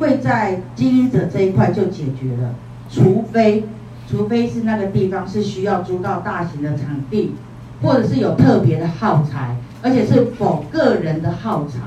[0.00, 2.54] 会在经营者这一块就解决了，
[2.90, 3.64] 除非
[4.10, 7.34] 除非是那个地方是需要租到大型的场地。
[7.82, 11.78] 或者是有特别的耗材，而且是否个人的耗材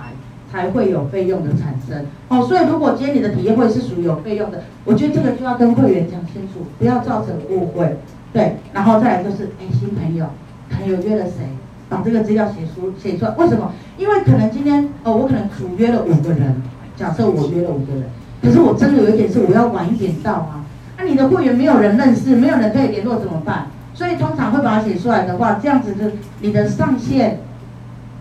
[0.51, 2.43] 才会有费用的产生哦。
[2.47, 7.97] 所以如果今天你的体验会是属于有费用的，我觉得这个就要跟会员讲清楚，不要造成误会。
[8.33, 10.25] 对，然后再来就是，哎，新朋友，
[10.71, 11.45] 朋友约了谁，
[11.87, 13.31] 把这个资料写出写出来。
[13.37, 13.71] 为什么？
[13.95, 16.59] 因为可能今天哦，我可能主约了五个人，
[16.97, 18.05] 假设我约了五个人，
[18.41, 20.62] 可是我真的有一点是我要晚一点到啊，
[21.03, 23.67] 那、啊、你的会员没有人认识，没有人可以联络怎么办？
[23.93, 27.39] 所以通常会把它写出来的话，这样子的你的上线，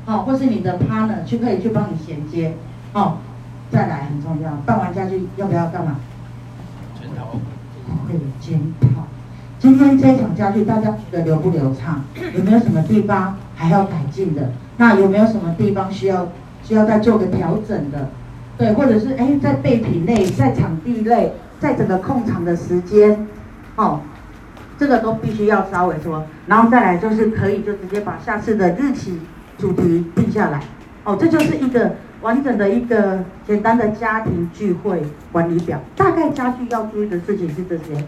[0.05, 2.55] 哦，或是你的 partner 去可以去帮你衔接，
[2.93, 3.19] 哦，
[3.71, 5.97] 再来很重要，办完家具要不要干嘛？
[7.01, 7.39] 检讨。
[8.09, 9.05] 对，检讨。
[9.61, 12.03] 今天这一场家具大家觉得流不流畅？
[12.37, 14.51] 有没有什么地方还要改进的？
[14.77, 16.27] 那有没有什么地方需要
[16.65, 18.09] 需要再做个调整的？
[18.59, 23.29] 对，或者是哎，在备品类，在场地类，在整个控场的时间，
[23.77, 24.01] 哦。
[24.79, 29.21] 这个都必须要稍微说，然后再来就是可以就直接把下次的日期
[29.57, 30.61] 主题定下来，
[31.05, 35.01] 哦，这就是一个完整的一个简单的家庭聚会
[35.31, 35.81] 管理表。
[35.95, 38.05] 大概家具要注意的事情是这些。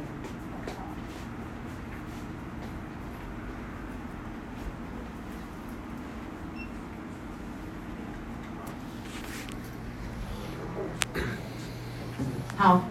[12.56, 12.82] 好，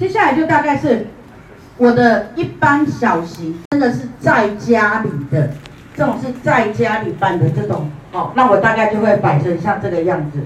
[0.00, 1.06] 接下来就大概是。
[1.76, 5.48] 我的一般小型真的是在家里的，
[5.96, 10.40] 这种是在家里办的这种，哦，那我大概就会摆成像这个样子。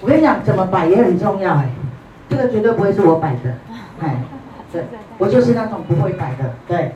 [0.00, 1.68] 我跟你讲，怎么摆也很重要哎，
[2.30, 3.54] 这个绝对不会是我摆的，
[4.00, 4.22] 哎，
[4.72, 4.82] 对，
[5.18, 6.94] 我就是那种不会摆的，对，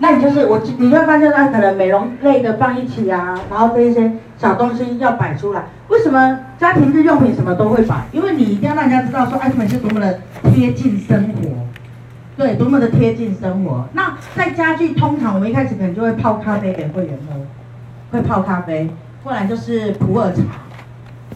[0.00, 5.64] 那你就是我，你会发现它可能美容类的放一起啊，然后这一些小东西要摆出来。
[5.88, 8.06] 为什么家庭日用品什么都会摆？
[8.12, 10.20] 因为你一定要让人家知道说，哎，你们是多么的
[10.52, 11.50] 贴近生活。
[12.36, 13.88] 对，多么的贴近生活。
[13.92, 17.36] 那在家具，通常我们一开始可能就会泡咖啡给会员喝，
[18.10, 18.90] 会泡咖啡，
[19.24, 20.42] 后来就是普洱茶。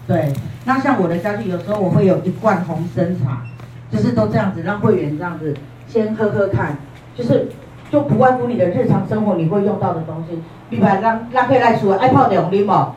[0.07, 0.33] 对，
[0.65, 3.43] 那像我的家具，有时候我会有一罐红参茶，
[3.91, 5.55] 就是都这样子让会员这样子
[5.87, 6.77] 先喝喝看，
[7.15, 7.49] 就是
[7.91, 12.95] 就不外乎你的日常生活你会用到的东西，比如让让可以来说爱泡两杯嘛，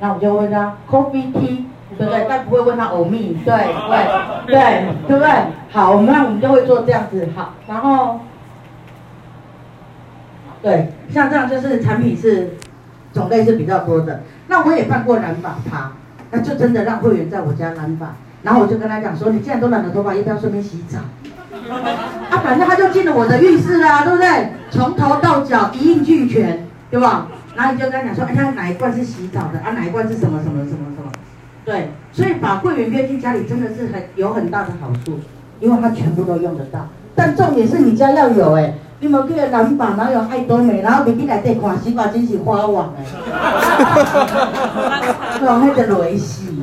[0.00, 1.64] 那我就问他 coffee tea。
[1.96, 2.26] 对不对？
[2.28, 5.30] 但不会问他欧米，对对对，对不对？
[5.70, 8.18] 好，我们那我们就会做这样子，好，然后，
[10.60, 12.54] 对，像这样就是产品是
[13.12, 14.22] 种类是比较多的。
[14.48, 15.92] 那我也办过染发趴，
[16.32, 20.98] 那就真的让会员在我家染发，然后我就跟他讲说，你既然都染了头发，要不要顺便洗澡？
[22.30, 24.52] 啊，反正他就进了我的浴室啦，对不对？
[24.70, 27.28] 从头到脚一应俱全，对吧？
[27.54, 29.60] 然后你就跟他讲说，哎，他哪一罐是洗澡的？
[29.60, 31.10] 啊，哪一罐是什么什么什么什么？
[31.64, 35.20] 对，所以把柜员约进家里真的是很有很大的好处，
[35.60, 36.88] 因为他全部都用得到。
[37.14, 43.04] 但重点是你家要有哎，你没有这个蓝板，然后有爱多美，然后你进来这款洗发精是花王哎，
[45.38, 46.62] 懂那个雷洗，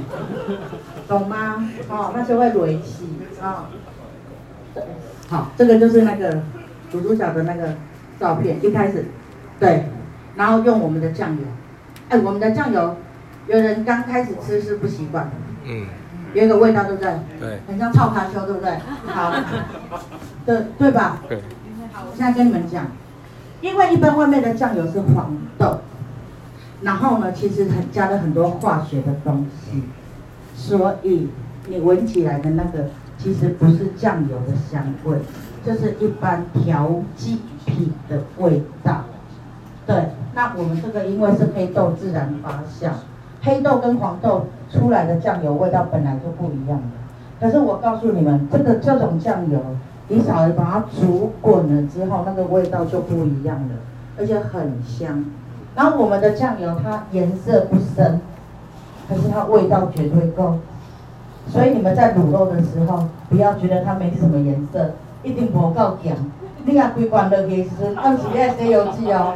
[1.07, 1.67] 懂吗？
[1.89, 3.05] 哦，那就会雷洗
[3.41, 3.65] 啊。
[5.31, 6.33] 好，这个就是那个
[6.91, 7.73] 卤猪脚的那个
[8.19, 9.05] 照片，一开始，
[9.61, 9.85] 对，
[10.35, 11.43] 然后用我们的酱油，
[12.09, 12.97] 哎，我们的酱油。
[13.47, 15.31] 有人刚开始吃是不习惯，
[15.63, 15.85] 嗯，
[16.33, 17.11] 有一个味道，对不对？
[17.39, 18.71] 对，很像臭卡丘，对不对？
[19.07, 19.33] 好，
[20.45, 21.19] 对对吧？
[21.29, 21.41] 对。
[21.93, 22.85] 好，我现在跟你们讲，
[23.61, 25.79] 因为一般外面的酱油是黄豆，
[26.81, 29.81] 然后呢，其实很加了很多化学的东西，
[30.53, 31.29] 所以
[31.67, 32.89] 你闻起来的那个
[33.21, 35.17] 其实不是酱油的香味，
[35.63, 39.01] 就是一般调剂品的味道。
[39.85, 42.89] 对，那我们这个因为是黑豆自然发酵。
[43.43, 49.59] 黑豆跟黄豆出来的酱油味道本来就不一样的，可是我告诉你们，这个这种酱油，
[50.07, 53.75] 你稍微把它煮滚了之后，那个味道就不一样了，
[54.17, 55.25] 而且很香。
[55.75, 58.19] 然后我们的酱油它颜色不深，
[59.07, 60.57] 可是它味道绝对够。
[61.47, 64.91] 所以你们在卤肉的时候，不要觉得它没什么颜色，
[65.23, 66.15] 一定不够强。
[66.63, 69.33] 你要规管的也是按时要洗油剂哦。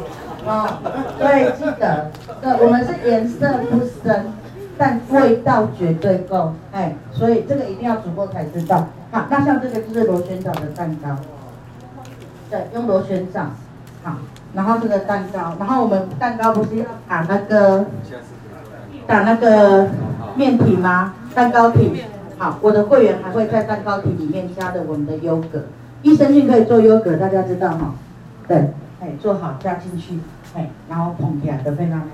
[0.48, 4.28] 啊、哦，所以记得，对，我们是颜色不深，
[4.78, 6.54] 但味道绝对够。
[6.72, 8.88] 哎，所以这个一定要煮过才知道。
[9.12, 11.16] 好，那像这个就是螺旋状的蛋糕。
[12.52, 13.52] 对，用螺旋状。
[14.04, 14.18] 好，
[14.54, 17.86] 然后这个蛋糕，然后我们蛋糕不是要打那个，
[19.08, 19.88] 打那个
[20.36, 21.16] 面体吗？
[21.36, 22.02] 蛋糕体。
[22.40, 25.66] 好，我的会员还会在蛋糕体里面加的我们的优格，
[26.02, 27.94] 益生菌可以做优格，大家知道哈？
[28.48, 30.20] 对，哎，做好加进去，
[30.56, 32.12] 哎，然后捧起来的非常美。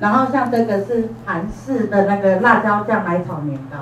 [0.00, 3.76] 然后像这个是韩式的那个辣椒酱来炒年糕，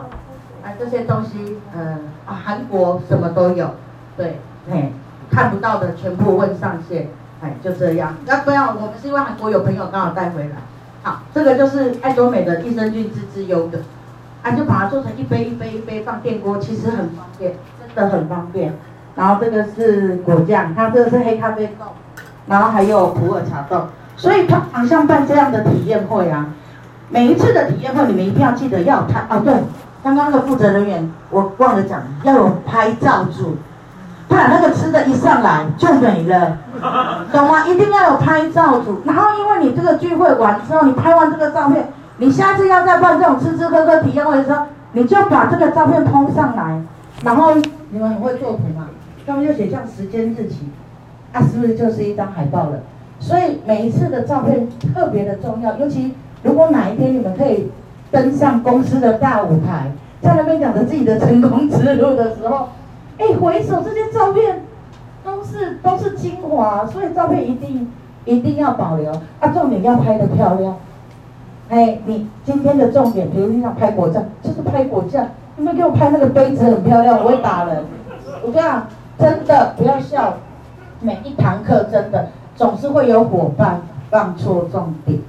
[0.63, 3.71] 啊，这些东西，呃，啊，韩国什么都有，
[4.17, 4.39] 对，
[4.71, 4.93] 嘿。
[5.33, 7.07] 看不到的全部问上线，
[7.41, 8.17] 哎，就这样。
[8.27, 8.75] 要不要？
[8.75, 10.57] 我们是因为韩国有朋友刚好带回来。
[11.05, 13.79] 好，这个就是爱多美的益生菌滋滋优格，
[14.43, 17.55] 啊，就把它做成一杯一杯一杯放电锅，其实很方便，
[17.95, 18.75] 真的很方便。
[19.15, 21.87] 然后这个是果酱，它这个是黑咖啡豆，
[22.47, 23.87] 然后还有普洱茶豆。
[24.17, 26.47] 所以通常像办这样的体验会啊，
[27.09, 29.41] 每一次的体验会你们一定要记得要拍哦。
[29.45, 29.55] 对，
[30.03, 33.57] 刚刚的负责人员我忘了讲，要有拍照组。
[34.29, 36.57] 不然那个吃的一上来就没了，
[37.33, 37.67] 懂吗？
[37.67, 39.01] 一定要有拍照组。
[39.05, 46.83] 然后因为你这个聚会完之后，你拍完这个照片，你下次要再办这种吃吃喝喝体验会的时候，你就把这个照片 PO 上来。
[47.25, 47.55] 然后
[47.91, 48.89] 你们很会做图嘛，
[49.27, 50.69] 上面就写上时间日期，
[51.33, 52.81] 啊，是不是就是一张海报了？
[53.19, 57.71] 所以每一次的照片特别的重要，尤其如果哪一天你们可以
[58.11, 59.91] 登上公司的大舞台，
[60.21, 62.69] 在那边讲着自己的成功之路的时候。
[63.19, 64.63] 哎，回首这些照片，
[65.23, 67.91] 都是都是精华，所以照片一定
[68.25, 69.11] 一定要保留
[69.41, 69.49] 啊！
[69.53, 70.77] 重点要拍得漂亮。
[71.71, 75.25] 哎，你今天的重点，比如你想拍果酱，就是拍果酱，
[75.57, 77.85] 你们给我拍那个杯子很漂亮，我会打人。
[78.43, 80.35] 我这样真的不要笑，
[81.01, 85.21] 每一堂课真的总是会有伙伴放错重点，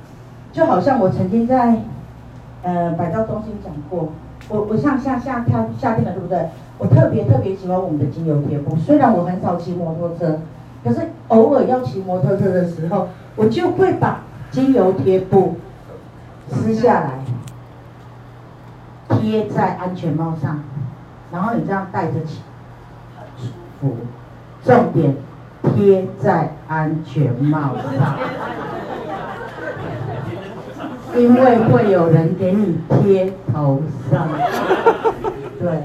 [0.52, 1.78] 就好像我曾经在
[2.64, 4.10] 呃百兆中心讲过，
[4.50, 6.50] 我我像夏夏天夏天了，对不对？
[6.80, 10.40] 我特别特别喜欢我们的精油贴布，虽然我很少骑摩托车，
[10.84, 15.54] 可是偶尔要骑摩托车的时候，我就会把精油贴布
[16.52, 17.12] 撕下来，
[19.10, 20.60] 贴在安全帽上，
[21.32, 22.42] 然后你这样戴着起，
[23.18, 23.98] 很舒服。
[24.64, 25.16] 重点
[25.64, 28.18] 贴在安全帽上，
[31.16, 33.82] 因为会有人给你贴头
[34.12, 34.28] 上，
[35.60, 35.84] 对。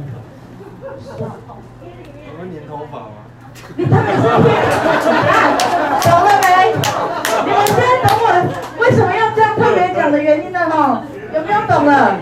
[1.18, 3.06] 我们粘头发吗？
[3.76, 4.22] 你特别是
[5.00, 5.16] 贴
[6.02, 6.46] 懂了没？
[7.44, 8.24] 你们现在懂我
[10.10, 11.02] 的原因了哈？
[11.34, 12.16] 有没有懂了？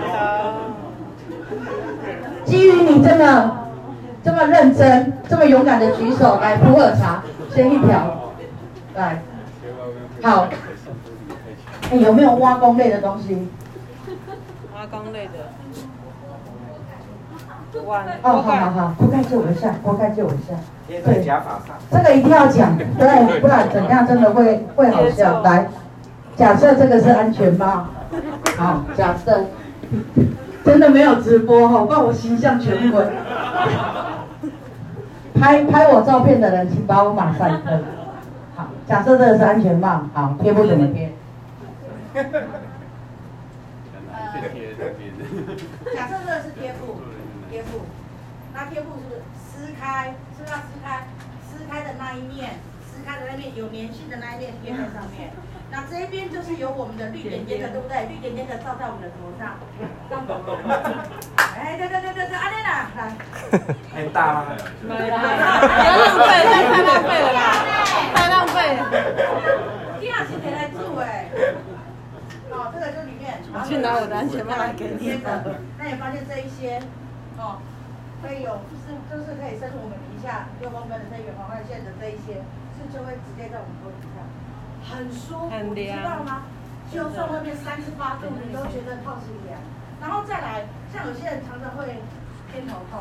[2.45, 3.51] 基于你真的
[4.23, 7.23] 这么认真、这么勇敢的举手来普洱茶，
[7.55, 8.33] 先一条，
[8.95, 9.23] 来，
[10.23, 10.47] 好。
[11.91, 13.49] 哎，有没有挖工类的东西？
[14.75, 15.33] 挖工类的。
[18.23, 20.55] 哦，好好好，锅盖借我一下，锅盖借我一下。
[20.89, 21.25] 对。
[21.91, 25.43] 这个一定要讲，对，不然怎样真的会会好笑。
[25.43, 25.67] 来，
[26.37, 27.87] 假设这个是安全帽，
[28.57, 29.45] 好，假设
[30.65, 33.07] 真的没有直播哈，不然我形象全毁。
[35.41, 37.81] 拍拍我照片的人，请把我马赛克。
[38.57, 41.13] 好，假设这个是安全帽，好，贴布怎么贴？
[45.95, 46.97] 假设这个是贴布。
[47.51, 47.83] 贴布，
[48.53, 50.15] 那贴布是不是撕开？
[50.37, 51.07] 是不是要撕开？
[51.47, 55.31] 撕开的那一面，撕开的那面有粘性的那一面贴在上面。
[55.75, 58.07] 那这边就是有我们的绿点点的，对不对？
[58.07, 59.59] 绿点点的照在我们的头上。
[61.51, 63.11] 哎，对对对对对，阿丽娜，来。
[63.91, 64.55] 很大吗？
[64.87, 65.27] 没啦，不
[65.83, 67.43] 要浪费，太浪费了啦，
[68.15, 68.87] 太浪费了。
[69.99, 71.27] 第二期可以来住哎。
[72.55, 73.43] 哦，这个就里面。
[73.51, 75.19] 我去拿我的安全帽来给你。
[75.77, 76.79] 那你发现这一些？
[77.35, 77.59] 哦，
[78.23, 82.39] 可以有，就是就是可以深入我们皮下六公分的这个黄外线的这一些，
[82.79, 84.23] 是就会直接在我们头顶上，
[84.91, 86.43] 很舒服，你知道吗？
[86.93, 89.59] 就算外面三十八度，你都觉得透心凉。
[90.01, 92.03] 然后再来，像有些人常常会
[92.53, 93.01] 偏头痛，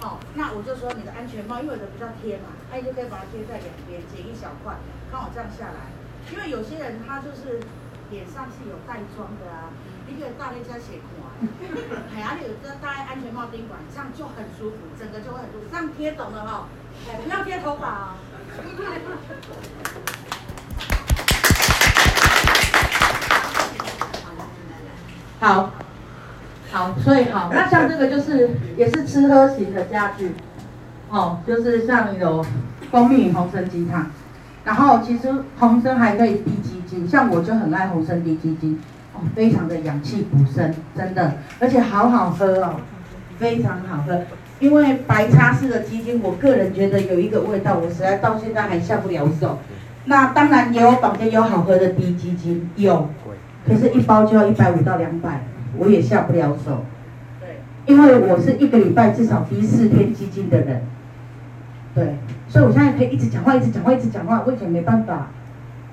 [0.00, 4.76] 好，那我就说你的安全帽，因为有的比较贴嘛，那你就可以把它贴在两边，剪一小块，
[5.10, 5.88] 刚好这样下来。
[6.30, 7.58] 因为有些人他就是
[8.10, 9.70] 脸上是有带妆的啊。
[10.06, 11.26] 一个大力加血管，
[12.14, 15.66] 哎呀，你有个戴安全帽钉管，这样就很舒服，整个就会很舒服。
[15.68, 16.68] 这样贴懂了哈，
[17.10, 18.14] 哎，不要贴头发啊。
[25.38, 25.70] 好，
[26.72, 30.32] 好，所以好， 那像这个就是也是吃喝型的家具，
[31.10, 32.44] 哦，就是像有
[32.90, 34.10] 蜂蜜红参鸡汤，
[34.64, 38.80] 然后其实红参还可以滴鸡精，像我就很爱红参滴鸡精，
[39.14, 42.76] 哦，非常的养气补身，真的，而且好好喝哦，
[43.38, 44.22] 非常好喝。
[44.58, 49.58] 因为白茶式的鸡精，我个人觉得有一个味道，我实在到现在还下不了手。
[50.06, 53.10] 那当然也有坊间有好喝的滴鸡精，有，
[53.66, 55.40] 可是一包就要一百五到两百，
[55.76, 56.84] 我也下不了手。
[57.40, 60.82] 对，因为我是一个礼拜至少滴四天鸡精的人。
[61.94, 62.16] 对，
[62.48, 65.28] 所以我现在可以一直讲话，一直讲话，一直讲话，我以前没办法，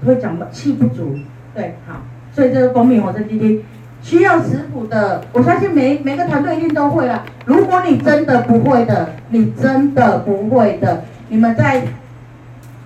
[0.05, 1.15] 会讲气不足。
[1.55, 2.01] 对，好，
[2.31, 3.63] 所以这个公民红参鸡精。
[4.01, 7.23] 需要食谱的，我相信每每个团队一定都会啦。
[7.45, 11.83] 如果你真的不会的，你真的不会的，你们在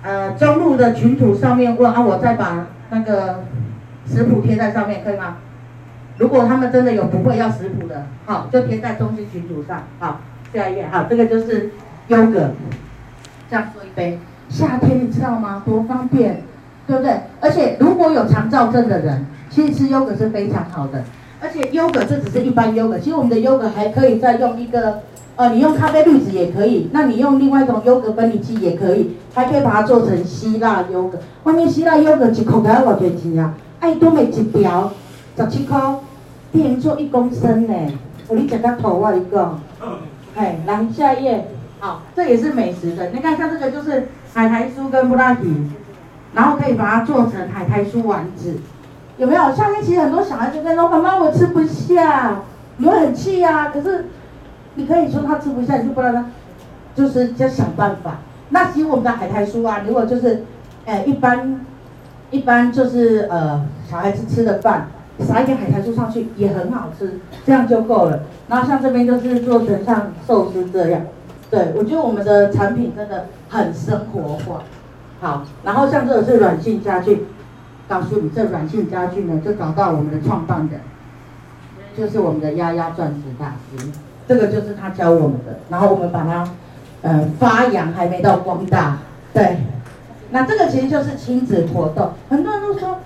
[0.04, 3.42] 呃中路的群组上面问啊，我再把那个
[4.08, 5.36] 食谱贴在上面，可以吗？
[6.16, 9.84] 如果他们真的有不会要食谱的，好，就贴在中心群组上。
[9.98, 10.20] 好，
[10.52, 11.70] 下一页，好，这个就是
[12.08, 12.50] 优格，
[13.50, 14.18] 这样做一杯。
[14.48, 15.62] 夏天你知道吗？
[15.64, 16.42] 多方便，
[16.86, 17.20] 对不对？
[17.40, 19.26] 而且如果有肠燥症的人。
[19.50, 21.02] 其实吃优格是非常好的，
[21.40, 25.00] 而且优格这只是一般优格，其实我们的优格还可以再用一个，
[25.36, 31.18] 呃，你用咖啡滤纸也可以，那你用另外一种优格分离器也可以，还可以把它做成希腊优格。
[31.44, 33.54] 外面希腊优格一口才多少钱啊？
[33.80, 34.92] 爱多美一条
[35.36, 35.78] 十七块，
[36.52, 37.74] 店做一公升呢。
[38.26, 39.58] 我你讲个头啊，一个。
[40.34, 41.48] 哎，来下一页，
[41.80, 43.10] 好，这也是美食的。
[43.10, 45.52] 你看像这个就是海苔酥跟布拉提，
[46.34, 48.56] 然后可以把它做成海苔酥丸子。
[49.16, 49.42] 有没有？
[49.54, 52.42] 夏天其实很多小孩就跟说：“妈妈，我吃不下。”
[52.78, 53.70] 你会很气呀、啊。
[53.72, 54.06] 可是
[54.74, 56.24] 你可以说他吃不下，你就不让他，
[56.94, 58.18] 就是就想办法。
[58.50, 60.44] 那其实我们的海苔酥啊，如果就是，
[60.84, 61.60] 呃，一般，
[62.30, 64.88] 一般就是呃，小孩子吃的饭，
[65.20, 68.20] 撒一点海苔酥上去也很好吃，这样就够了。
[68.48, 71.02] 然后像这边就是做成像寿司这样，
[71.50, 74.62] 对，我觉得我们的产品真的很生活化。
[75.20, 77.26] 好，然后像这个是软性家具。
[77.88, 80.78] 告诉你，这软性家具呢，就找到我们的创办人，
[81.96, 83.88] 就是我们的丫丫钻石大师，
[84.28, 86.46] 这个就是他教我们的，然后我们把它，
[87.00, 88.98] 呃，发扬还没到光大，
[89.32, 89.56] 对，
[90.30, 92.98] 那这个其实就是亲子活动，很多人都说，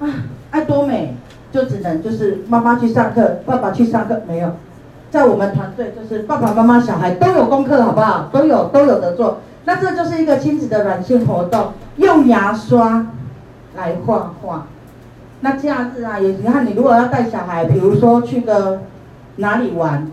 [0.00, 0.08] 啊，
[0.50, 1.16] 爱多美
[1.52, 4.52] 就只能就是妈妈去上课，爸爸去上课，没有，
[5.10, 8.30] 在我们团队就是爸爸妈妈小孩都有功课，好不好？
[8.32, 13.06] 都有都有的做，那这就是一个亲子的软性活动，用牙刷。
[13.74, 14.66] 来画画，
[15.40, 18.82] 那假日啊，也你看你如果要带小孩，比如说去个
[19.36, 20.12] 哪里玩，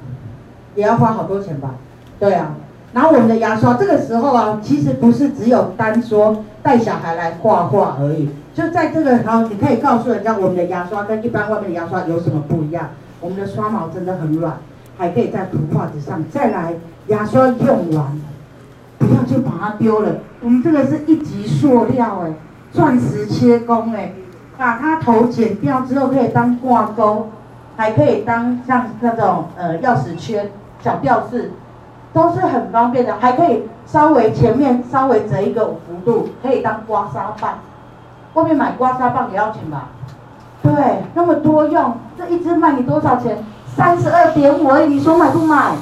[0.76, 1.76] 也要花好多钱吧？
[2.22, 2.56] 对啊。
[2.94, 12.90] 然后我们的牙刷这个时候啊，其实不是只有单说带小孩来画画而已，就在这个时候，你可以告诉人家我们的牙刷跟一般外面的牙刷有什么不一样。
[13.22, 14.58] 我们的刷毛真的很软，
[14.98, 16.74] 还可以在图画纸上再来。
[17.08, 18.22] 牙刷用完，
[18.98, 20.18] 不要就把它丢了。
[20.42, 22.34] 我们这个是一级塑料哎。
[22.72, 24.14] 钻石切工哎，
[24.56, 27.30] 把它头剪掉之后可以当挂钩，
[27.76, 31.52] 还可以当像那种呃钥匙圈、小吊饰，
[32.14, 33.16] 都是很方便的。
[33.20, 37.60] 还可以稍微前面稍微折一个弧度，可以当刮痧棒。
[38.34, 39.88] 外面买刮痧棒也要钱吧？
[40.62, 43.44] 对，那么多用，这一支卖你多少钱？
[43.76, 45.76] 三十二点五而已，你说买不买？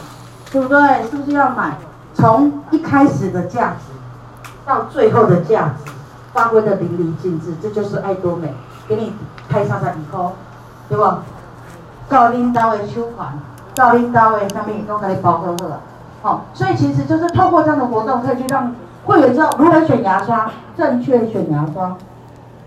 [0.52, 1.04] 对不对？
[1.10, 1.74] 是不是要买？
[2.14, 3.94] 从一开始的价值
[4.66, 5.92] 到最后的价值。
[6.34, 8.54] 发挥的淋漓尽致，这就是爱多美，
[8.88, 9.12] 给你
[9.50, 10.34] 开上在以后，
[10.88, 11.04] 对不？
[12.08, 13.30] 到领导的收款，
[13.74, 15.80] 到领导的上面都可以包呵呵，
[16.28, 18.76] 好，所以其实就是透过这样的活动，可以去让
[19.06, 21.96] 会员知道如何选牙刷，正确选牙刷。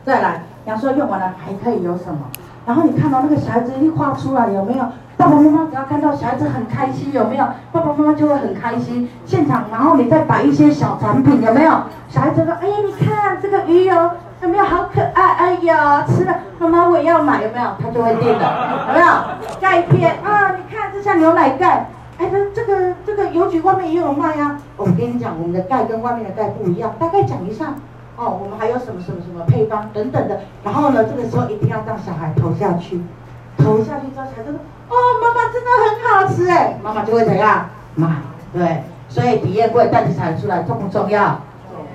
[0.03, 2.21] 再来，牙刷用完了还可以有什么？
[2.65, 4.85] 然后你看到那个小孩子一画出来有没有？
[5.19, 7.45] 爸爸妈妈只要看到小孩子很开心，有没有？
[7.71, 9.07] 爸爸妈妈就会很开心。
[9.27, 11.71] 现场，然后你再摆一些小产品，有没有？
[12.09, 15.35] 小孩子说：“哎呀，你看这个鱼油有没有好可爱？
[15.35, 18.45] 哎呀，吃了，妈妈我也要买，有没有？”他就会订的，
[18.89, 19.07] 有没有？
[19.61, 21.91] 钙片啊，你看这像牛奶钙，
[22.21, 24.61] 哎，这这个这个邮局外面也有卖啊。
[24.77, 27.73] 我跟你讲，我们的钙跟外面的钙不一样，大概讲一下
[28.17, 28.39] 哦。
[28.43, 30.41] 我们还有什么什么什么配方等等的。
[30.63, 33.01] 然后呢，这个时候一定要让小孩投下去，
[33.57, 34.61] 投下去之后，小孩子说。
[34.91, 38.09] 哦，妈妈真的很好吃哎，妈妈就会怎样买？
[38.53, 41.41] 对，所以体验会带着小孩出来重不重要？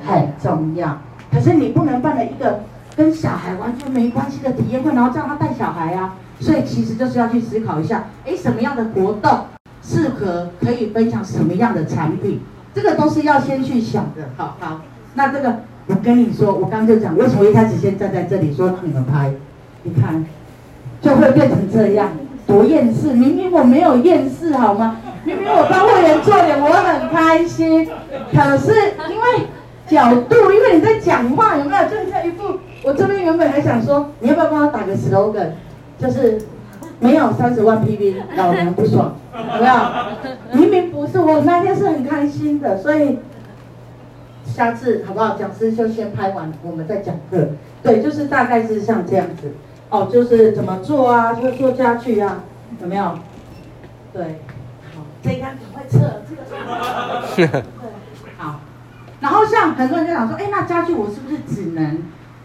[0.07, 0.97] 很重要。
[1.32, 2.61] 可是你不能办了一个
[2.95, 6.15] 跟小孩完全没关系的体验会，然后叫他带小孩啊。
[6.39, 9.32] 所以其实就是要去思考一下，哎，什么样的活动
[9.88, 12.41] 适合可以分享什么样的产品？
[12.73, 14.23] 这个都是要先去想的。
[14.36, 14.81] 好好，
[15.13, 19.31] 那这个我跟你说，我刚就讲，为什么一开始先站在这里说让你们拍？
[19.83, 20.25] 你看，
[21.01, 22.09] 就会变成这样。
[22.47, 24.97] 多厌世，明明我没有厌世好吗？
[25.23, 27.88] 明明我帮会员做脸，我很开心。
[28.31, 28.71] 可是
[29.09, 29.47] 因为
[29.88, 31.83] 角度，因为你在讲话，有没有？
[31.86, 35.49] 就是这一副，我这边原本还想说，你要不要帮我打个 slogan，
[35.97, 36.39] 就是
[36.99, 40.59] 没有三十万 PV，老娘不爽， 有没有？
[40.59, 43.19] 明明不是，我那天是很开心的，所以
[44.45, 45.35] 下次好不好？
[45.37, 47.49] 讲师就先拍完，我们再讲课。
[47.83, 49.53] 对，就是大概是像这样子。
[49.89, 51.33] 哦，就是怎么做啊？
[51.33, 52.43] 就是做家具啊，
[52.81, 53.19] 有没有？
[54.11, 54.39] 对，
[54.95, 56.41] 好，这一杆赶快撤，这个
[57.35, 57.63] 对，
[58.37, 58.59] 好。
[59.19, 62.01] 然后像很多人就想说，哎，那家具我是不是只能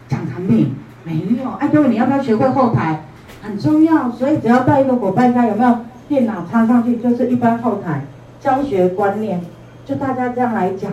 [0.07, 0.75] 讲产品？
[1.03, 3.05] 没有，哎，各位你要不要学会后台？
[3.41, 5.75] 很重要，所以只要带一个伙伴家，有没有
[6.07, 8.05] 电脑插上去，就是一般后台
[8.39, 9.41] 教学观念，
[9.85, 10.91] 就大家这样来讲，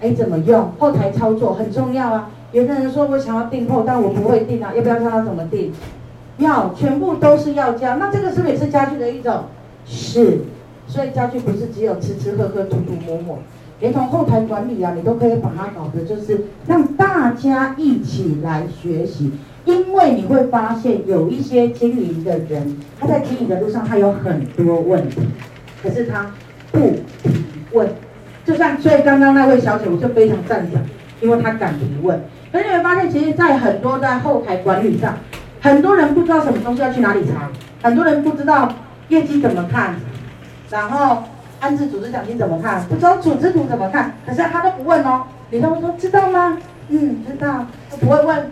[0.00, 2.30] 哎，怎么用后台操作很重要啊。
[2.52, 5.72] 有的人说我想要订后，但我不会订啊，要不要教他怎么订？
[6.38, 7.96] 要，全部都是要教。
[7.96, 9.44] 那这个是不是也是家具的一种？
[9.84, 10.40] 是，
[10.86, 13.38] 所以家具不是只有吃吃喝喝、涂涂抹抹，
[13.80, 19.32] 连同后台管理啊，你都可以把它搞的，就是让大家一起来学习。
[19.66, 25.20] 因为你会发现有一些经营的人，他在经营的路上他有很多问题，
[25.82, 26.30] 可是他
[26.72, 26.78] 不
[27.22, 27.88] 提问。
[28.44, 30.80] 就像所以刚刚那位小姐，我就非常赞赏，
[31.20, 32.20] 因为她敢提问。
[32.52, 35.16] 可是你会发现，其实，在很多在后台管理上，
[35.60, 37.50] 很多人不知道什么东西要去哪里查，
[37.82, 38.72] 很多人不知道
[39.08, 39.96] 业绩怎么看，
[40.70, 41.24] 然后
[41.58, 45.24] 安置组织奖金怎么看，不知道组织图怎么看，可是他都不问哦。
[45.50, 46.56] 你都说知道吗？
[46.88, 48.46] 嗯，知道，他不会问。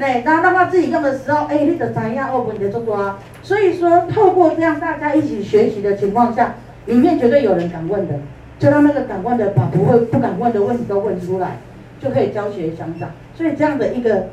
[0.00, 3.18] 对，然后当他自己用的时候，哎，你的怎样哦，你的做过啊。
[3.42, 6.54] 所以说，透过这样大家一起学习的情况下，
[6.86, 8.14] 里面绝对有人敢问的，
[8.58, 11.58] 就让那个敢问的把不会不敢问的问题都问出来，
[12.00, 13.10] 就可以教学相长。
[13.34, 14.28] 所以这样的一个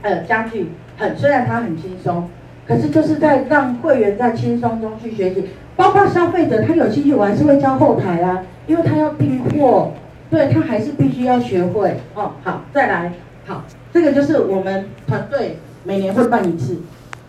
[0.00, 2.30] 呃家具很，虽然它很轻松，
[2.66, 9.92] 可是就是在让会员在轻松中去学习，包括消费者他有兴趣，我还是会教后台啊，因为他要订货，
[10.30, 12.32] 对他还是必须要学会哦。
[12.42, 13.12] 好，再来，
[13.46, 13.62] 好，
[13.94, 16.76] 这个就是我们团队每年会办一次。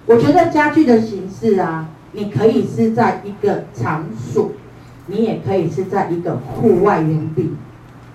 [0.05, 4.51] 我觉得家具的形式啊，你可以是在一个场所，
[5.05, 7.55] 你也可以是在一个户外园地，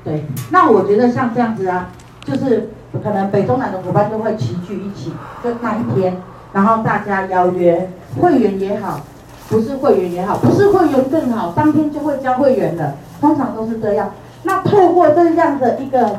[0.04, 0.24] 对。
[0.50, 1.90] 那我觉得像这样子啊，
[2.26, 2.68] 就是。
[3.04, 5.12] 可能北中南的伙伴都会齐聚一起，
[5.44, 6.16] 就那一天，
[6.52, 7.88] 然后大家邀约
[8.20, 9.06] 会员也好，
[9.48, 14.10] 不是会员也好，不是会员更好，当天就会交会员的，通常都是这样。
[14.42, 16.18] 那透过这样的一个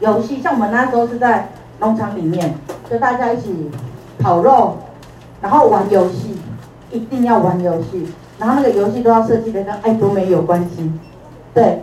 [0.00, 1.48] 游戏，像我们那时候是在
[1.80, 2.54] 农场里面，
[2.90, 3.70] 就大家一起
[4.22, 4.76] 烤肉，
[5.40, 6.36] 然后玩游戏，
[6.90, 8.06] 一定要玩游戏，
[8.38, 10.90] 然后那个游戏都要设计的跟爱多美有关系，
[11.52, 11.82] 对。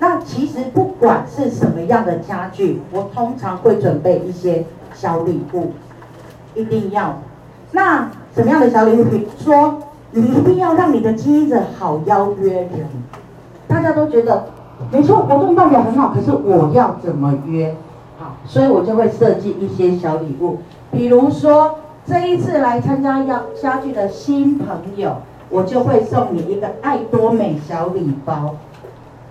[0.00, 5.72] 那其实不管是什么样的家具，我通常会准备一些小礼物，
[6.54, 7.18] 一定要。
[7.70, 9.06] 那什么样的小礼物？
[9.38, 9.78] 说，
[10.10, 12.86] 你一定要让你的经营者好邀约人。
[13.66, 14.44] 大家都觉得
[14.94, 17.74] 没错，活动办得很好，可是我要怎么约？
[18.16, 20.58] 好，所以我就会设计一些小礼物，
[20.92, 25.16] 比如说这一次来参加要家具的新朋友，
[25.50, 28.54] 我就会送你一个爱多美小礼包。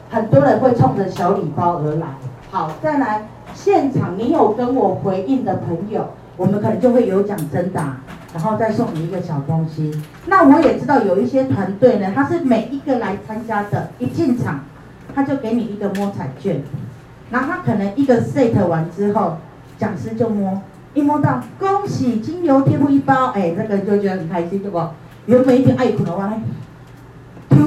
[0.10, 2.08] 很多人会冲着小礼包而来。
[2.52, 7.96] 好，再来现场，你有跟我回应的朋友，我们可能就会有奖征答，
[8.34, 9.98] 然后再送你一个小东西。
[10.26, 14.60] 那我也知道有一些团队呢，他是每一个来参加的，一进场
[15.16, 16.62] 他就给你一个摸彩券，
[17.32, 19.38] 然后他可能一个 set 完之后，
[19.78, 20.62] 讲师就摸，
[20.94, 24.82] 一摸到恭喜精油贴布一包，哎，那个就觉得很开心，对不？
[25.26, 26.34] 原本一点爱苦的话。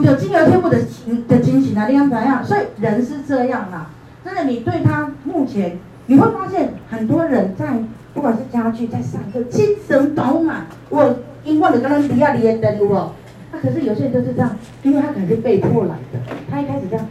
[0.03, 2.45] 有金牛天赋的情的惊喜啊，你看怎样？
[2.45, 3.91] 所以人是这样啦，
[4.25, 7.67] 真的，你对他目前你会发现很多人在
[8.15, 10.67] 不管是家具在上课，精神饱满。
[10.91, 13.13] 我因为你刚刚比亚迪的登录哦，
[13.53, 17.05] 那可是有些人就是这样，因为他可能是被迫来的，他一开始这样，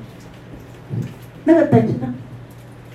[1.45, 2.13] 那个等着他，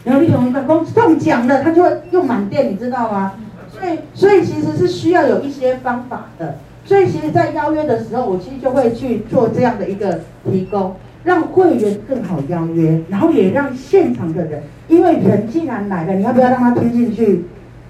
[0.05, 3.33] 然后利用一个公中奖了，他就会用满电，你知道吗？
[3.73, 6.59] 所以所以其实是需要有一些方法的。
[6.85, 10.21] 所以，其实，在邀约的时候，我其实就会去做这样的一个
[10.51, 17.45] 提供，让会员更好邀约，然后也让现场的人，因为人既然来了，你要不要让他听进去？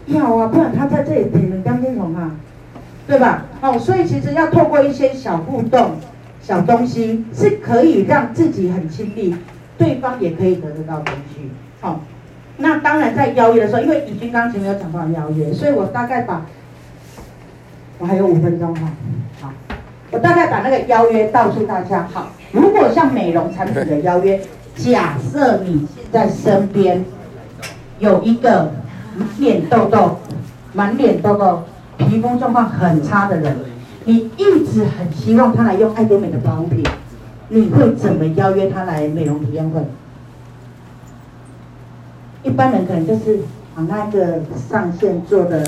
[0.07, 2.33] 要啊，不然他在这里听你当听从啊，
[3.07, 3.47] 对吧？
[3.63, 5.93] 哦，所以其实要透过一些小互动、
[6.43, 9.35] 小东西，是可以让自己很亲密，
[9.81, 11.51] 对方也可以得得到东西。
[11.81, 12.01] 好，
[12.59, 16.43] 那当然在邀约的时候，因为已经刚前没有讲到邀约，所以我大概把。
[18.03, 18.89] 我还有五分钟哈，
[19.43, 19.53] 好，
[20.11, 22.09] 我大概把那个邀约告诉大家。
[22.11, 24.41] 好，如果像美容产品的邀约，
[24.75, 27.05] 假设你现在身边
[27.99, 28.73] 有一个
[29.39, 30.17] 脸痘痘、
[30.73, 31.63] 满脸痘痘、
[31.99, 33.55] 皮肤状况很差的人，
[34.07, 36.83] 你一直很希望他来用爱多美的保养品，
[37.51, 39.85] 你会怎么邀约他来美容体验会？
[42.45, 43.41] 一般人可能就是
[43.75, 45.63] 把那个上线做的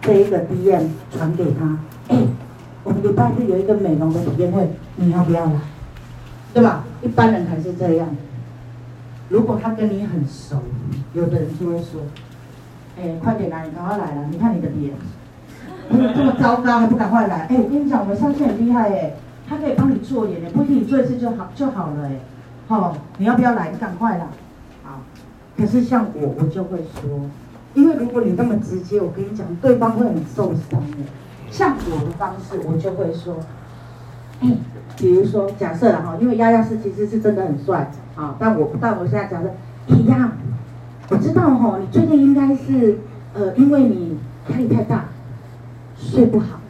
[0.00, 2.16] 这一个 DM 传给他，哎，
[2.84, 5.52] 我们礼拜日有一个美容的体验会，你要不要来？
[6.54, 6.84] 对吧？
[7.02, 8.08] 一般人还是这样。
[9.28, 10.62] 如果他跟你很熟，
[11.12, 12.00] 有的人就会说，
[12.98, 14.94] 哎，快点来，你赶快来了，你看你的脸，
[16.14, 17.46] 这么糟糕还不赶快来？
[17.50, 19.12] 哎，我跟你讲，我们上线很厉害哎，
[19.48, 22.18] 他可以帮你做脸，不一定你做一次就好就好了哎，
[22.68, 23.70] 好，你要不要来？
[23.70, 24.26] 你赶快来。
[25.56, 27.30] 可是像我，我就会说，
[27.72, 30.98] 因为如果你那么直接，我跟你讲，对方会很受伤的。
[31.50, 33.36] 像我的方式，我就会说，
[34.42, 34.58] 嗯，
[34.98, 39.50] 比如说假设了哈，因为丫丫是其实是真的很帅啊，但我但我现在假设，
[39.86, 40.32] 一样，
[41.08, 42.98] 我知道哈，你最近应该是
[43.32, 44.18] 呃，因为你
[44.50, 45.06] 压力太大，
[45.96, 46.60] 睡不好，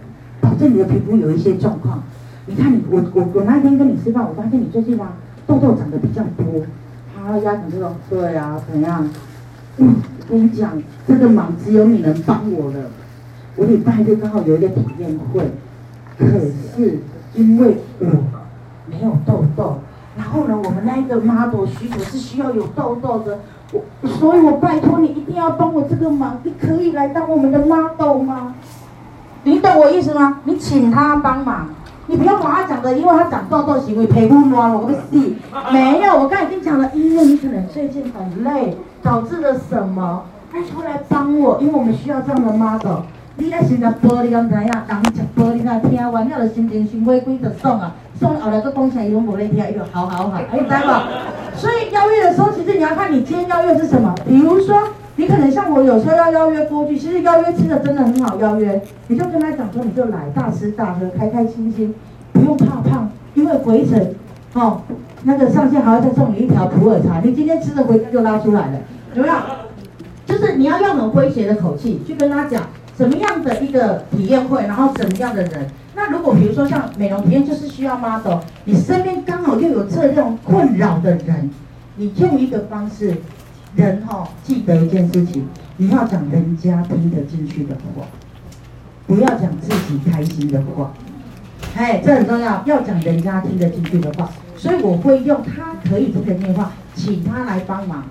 [0.40, 2.04] 导致你的皮肤有一些状况。
[2.46, 5.12] 你看你，我我我那天跟你吃饭，我发现你最近啊
[5.46, 6.62] 痘痘长得比较多。
[7.16, 9.08] 然后压紧这种，对啊，怎样？
[9.78, 9.96] 嗯，
[10.28, 10.70] 我跟你讲，
[11.08, 12.78] 这个忙只有你能帮我了。
[13.56, 15.50] 我礼拜日刚好有一个体验会，
[16.18, 17.00] 可是
[17.34, 18.06] 因为我
[18.86, 19.78] 没有痘痘，
[20.16, 23.38] 然后呢，我们那一个 model 需求是需要有痘痘的，
[23.72, 28.54] 我，所以我拜托你一定要帮我这个忙，你可以来当我们的 model 吗？
[29.42, 30.40] 你懂我意思吗？
[30.44, 31.70] 你请他帮忙。
[32.08, 35.34] 你不要把他讲的，因为他长痘痘行为皮肤乱，我会死。
[35.72, 40.22] 没有，我刚才已经讲了，因为你可能最近很累，导致了什么？
[40.52, 43.02] 他出来帮我，因为我们需要这样的 model。
[43.38, 44.84] 你在现在玻璃刚怎样？
[44.88, 51.02] 人吃玻璃那听完了的心情，心灰灰的送啊，送后来个东西伊拢无咧听，伊就好好好，你知吗？
[51.56, 54.78] 所以邀约的时候，其实你要看你今天邀约是什么，比如说。
[55.18, 61.94] 你可能像我有时候要邀约过去，其实邀约吃的真的很好邀约，你就跟他讲说，你就来大吃大喝，开开心心，
[62.32, 64.14] 不用怕胖，因为回程，
[64.52, 64.82] 哦，
[65.22, 68.78] 那个上线还会再送你一条普洱茶，你今天吃的回程就拉出来了，
[69.14, 69.34] 有没有？
[70.26, 72.64] 就是你要用很诙谐的口气去跟他讲，
[72.94, 75.66] 什么样的一个体验会，然后怎么样的人。
[75.94, 81.50] 那如果比如说像美容体验，就是需要 model，你身边刚好又有这种困扰的人，
[81.96, 83.14] 你用一个方式。
[83.76, 85.46] 人哈、哦，记得一件事情，
[85.76, 88.06] 你要讲人家听得进去的话，
[89.06, 90.92] 不要讲自己开心的话，
[91.76, 94.30] 哎，这很重要，要讲人家听得进去的话。
[94.56, 98.04] 所以我会用他可以听得进的话，请他来帮忙，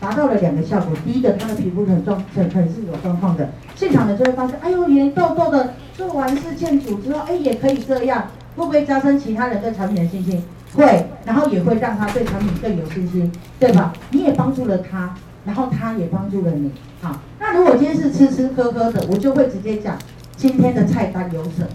[0.00, 0.88] 达到了两个效果。
[1.06, 8.24] 第一个，他的皮肤很状很很是有状况的，现场的就会发现，哎呦，连痘痘的做完事件组之后，哎，也可以这样，
[8.56, 10.42] 会不会加深其他人对产品的信心？
[10.74, 13.92] 会，然后也会让他对产品更有信心，对吧？
[14.10, 15.14] 你也帮助了他，
[15.44, 16.70] 然后他也帮助了你。
[17.00, 19.96] 好，那如果今天是吃吃喝喝的，我就会直接讲
[20.36, 21.68] 今天的菜单有什么。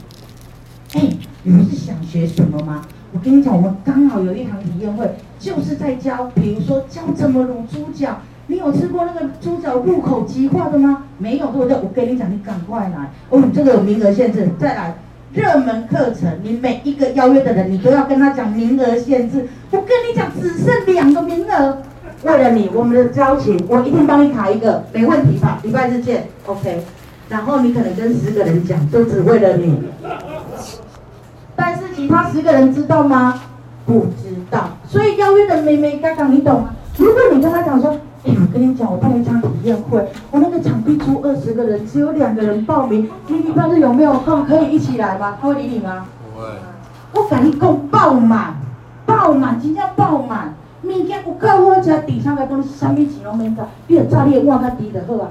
[0.93, 1.01] 哎，
[1.43, 2.81] 你们是想学什么吗？
[3.11, 8.19] 我跟你讲，我们刚好有一堂体验会，就是在教，比如说教怎么卤猪脚。
[8.47, 11.03] 你有吃过那个猪脚入口即化的吗？
[11.19, 11.77] 没有，对不对？
[11.77, 13.11] 我跟你讲，你赶快来。
[13.29, 14.95] 哦，这个有名额限制，再来。
[15.33, 19.47] 热门课程，你每一个邀约的人，你都要跟他讲名额限制。
[19.69, 21.77] 我跟你讲，只剩两个名额。
[22.23, 25.59] 为了你，我们的交情，我一定帮你卡一个，没问题吧？
[25.63, 26.83] 礼拜日见，OK。
[27.29, 29.83] 然后你可能跟十个人讲，就只为了你。
[31.55, 33.41] 但是其他十个人知道吗？
[33.85, 34.77] 不知道。
[34.87, 36.75] 所以邀约的妹妹刚刚你懂吗？
[36.97, 37.99] 如果你跟他讲说。
[38.25, 43.09] 哎，我跟你讲，我办一场体验会，我那个场地租二十个人，只有两个人报名。
[43.27, 44.45] 你礼拜日有没有空？
[44.45, 45.37] 可以一起来吗？
[45.39, 46.05] 他会理你吗？
[46.33, 46.47] 不会。
[47.13, 48.55] 我跟你讲，爆满，
[49.05, 50.53] 爆满，真正爆满。
[50.83, 55.29] 物件有够好吃，底下来讲你什么钱拢免找，你要炸裂碗较低就好啊。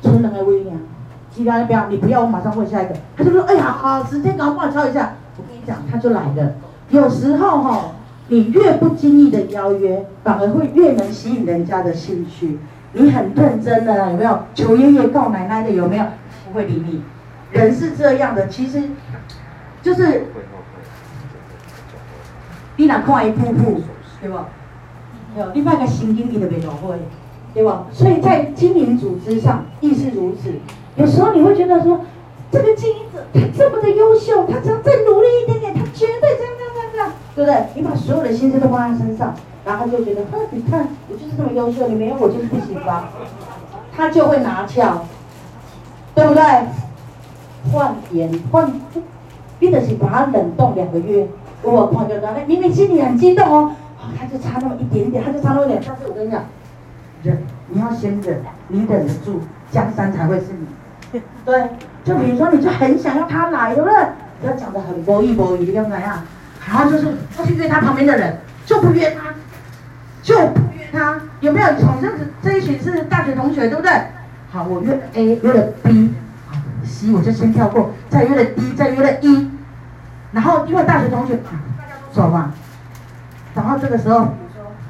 [0.00, 0.70] 存两个位呢，
[1.34, 2.94] 其他的不要，你不要，我马上问下一个。
[3.16, 5.14] 他就说，哎呀，好，时间赶快帮我敲一下。
[5.36, 6.52] 我跟你讲，他就来了。
[6.90, 7.80] 有时候哈。
[8.32, 12.58] 你越不经意的邀约，反而会越能吸引人家的兴趣。
[12.94, 14.44] 你很认真的，有没有？
[14.54, 16.04] 求爷爷告奶奶的有没有？
[16.46, 17.02] 不会理你。
[17.50, 18.84] 人是这样的，其实
[19.82, 20.28] 就是
[22.76, 23.82] 你哪看一步步，
[24.22, 24.48] 对吧？
[25.36, 26.96] 有另外一个新经理的别会，
[27.52, 27.84] 对吧？
[27.92, 30.54] 所以在经营组织上亦是如此。
[30.96, 32.00] 有时候你会觉得说，
[32.50, 36.61] 这个经营者他这么的优秀，他只要再努力一点点，他绝对这样。
[37.34, 37.64] 对不对？
[37.74, 43.08] 你把所有的心思都放在身上，然后他就觉得，呵，你看我就是这么优秀，你没有我就是不行吧？
[43.96, 45.04] 他就会拿翘，
[46.14, 46.42] 对不对？
[47.72, 48.72] 换言换，
[49.58, 51.26] 逼的是把他冷冻两个月。
[51.62, 53.70] 我朋友说，明明心里很激动哦，
[54.18, 55.80] 他就差那么一点点，他就差那么一点。
[55.86, 56.42] 但是我跟你讲，
[57.22, 61.20] 忍，你要先忍，你忍得住，江山才会是你。
[61.44, 61.68] 对，
[62.04, 63.96] 就比如说，你就很想要他来，对不对？
[64.40, 66.20] 不要讲得很博弈博弈，你要怎样？
[66.66, 67.06] 然后就是
[67.36, 69.34] 他去约他旁边的人，就不约他，
[70.22, 71.20] 就不约他。
[71.40, 71.66] 有没有？
[71.86, 73.90] 好像是这一群是大学同学，对不对？
[74.50, 76.14] 好，我约了 A，约了 B，
[76.46, 79.50] 好，C 我就先跳过，再约了 D，再约了 E，
[80.32, 82.52] 然后因为大学同学，大家都熟嘛。
[83.54, 84.28] 然后这个时候，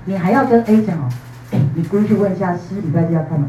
[0.05, 1.09] 你还要跟 A 讲哦，
[1.53, 3.47] 哎，你过去问一下，C 礼拜几要干嘛？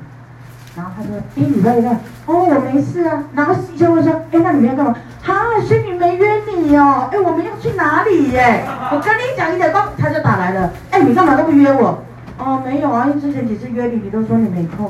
[0.75, 1.93] 然后他说：“A 礼拜一干
[2.25, 5.35] 哦，我没事啊。”然后 C 就会说：“哎，那你们要干嘛？”哈，
[5.67, 7.07] 仙女没约你哦。
[7.11, 8.65] 哎，我们要去哪里耶？
[8.91, 10.71] 我跟你讲一点，他他就打来了。
[10.89, 12.03] 哎，你干嘛都不约我？
[12.39, 14.89] 哦，没有啊，因为之前几次约你，你都说你没空。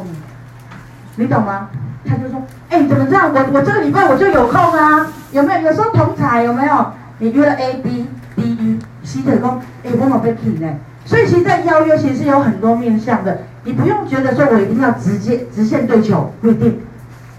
[1.17, 1.67] 你懂吗？
[2.07, 3.31] 他就说：“哎，怎么这样？
[3.34, 5.67] 我我这个礼拜我就有空啊，有没有？
[5.69, 6.86] 有时候同台有没有？
[7.19, 8.07] 你约了 A、B、
[8.38, 10.67] D、E、C 的工，哎，我冇被聘呢。
[11.05, 16.82] 所以其实，在邀约其实有很多面向的。”你不用觉得说我一定要直接直线对球，不一定。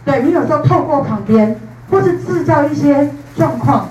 [0.05, 1.59] 对，你有时候透过旁边，
[1.91, 3.89] 或是制造一些状况，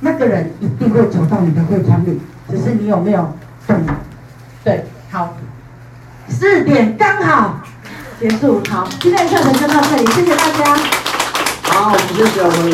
[0.00, 3.32] 那个人一定会走到你的会场里，只是你有没有
[3.66, 3.80] 懂？
[4.64, 5.34] 对，好，
[6.28, 7.60] 四点刚好
[8.18, 8.62] 结束。
[8.70, 10.76] 好，今天的课程就到这里，谢谢大家。
[11.64, 12.68] 好，谢谢我们。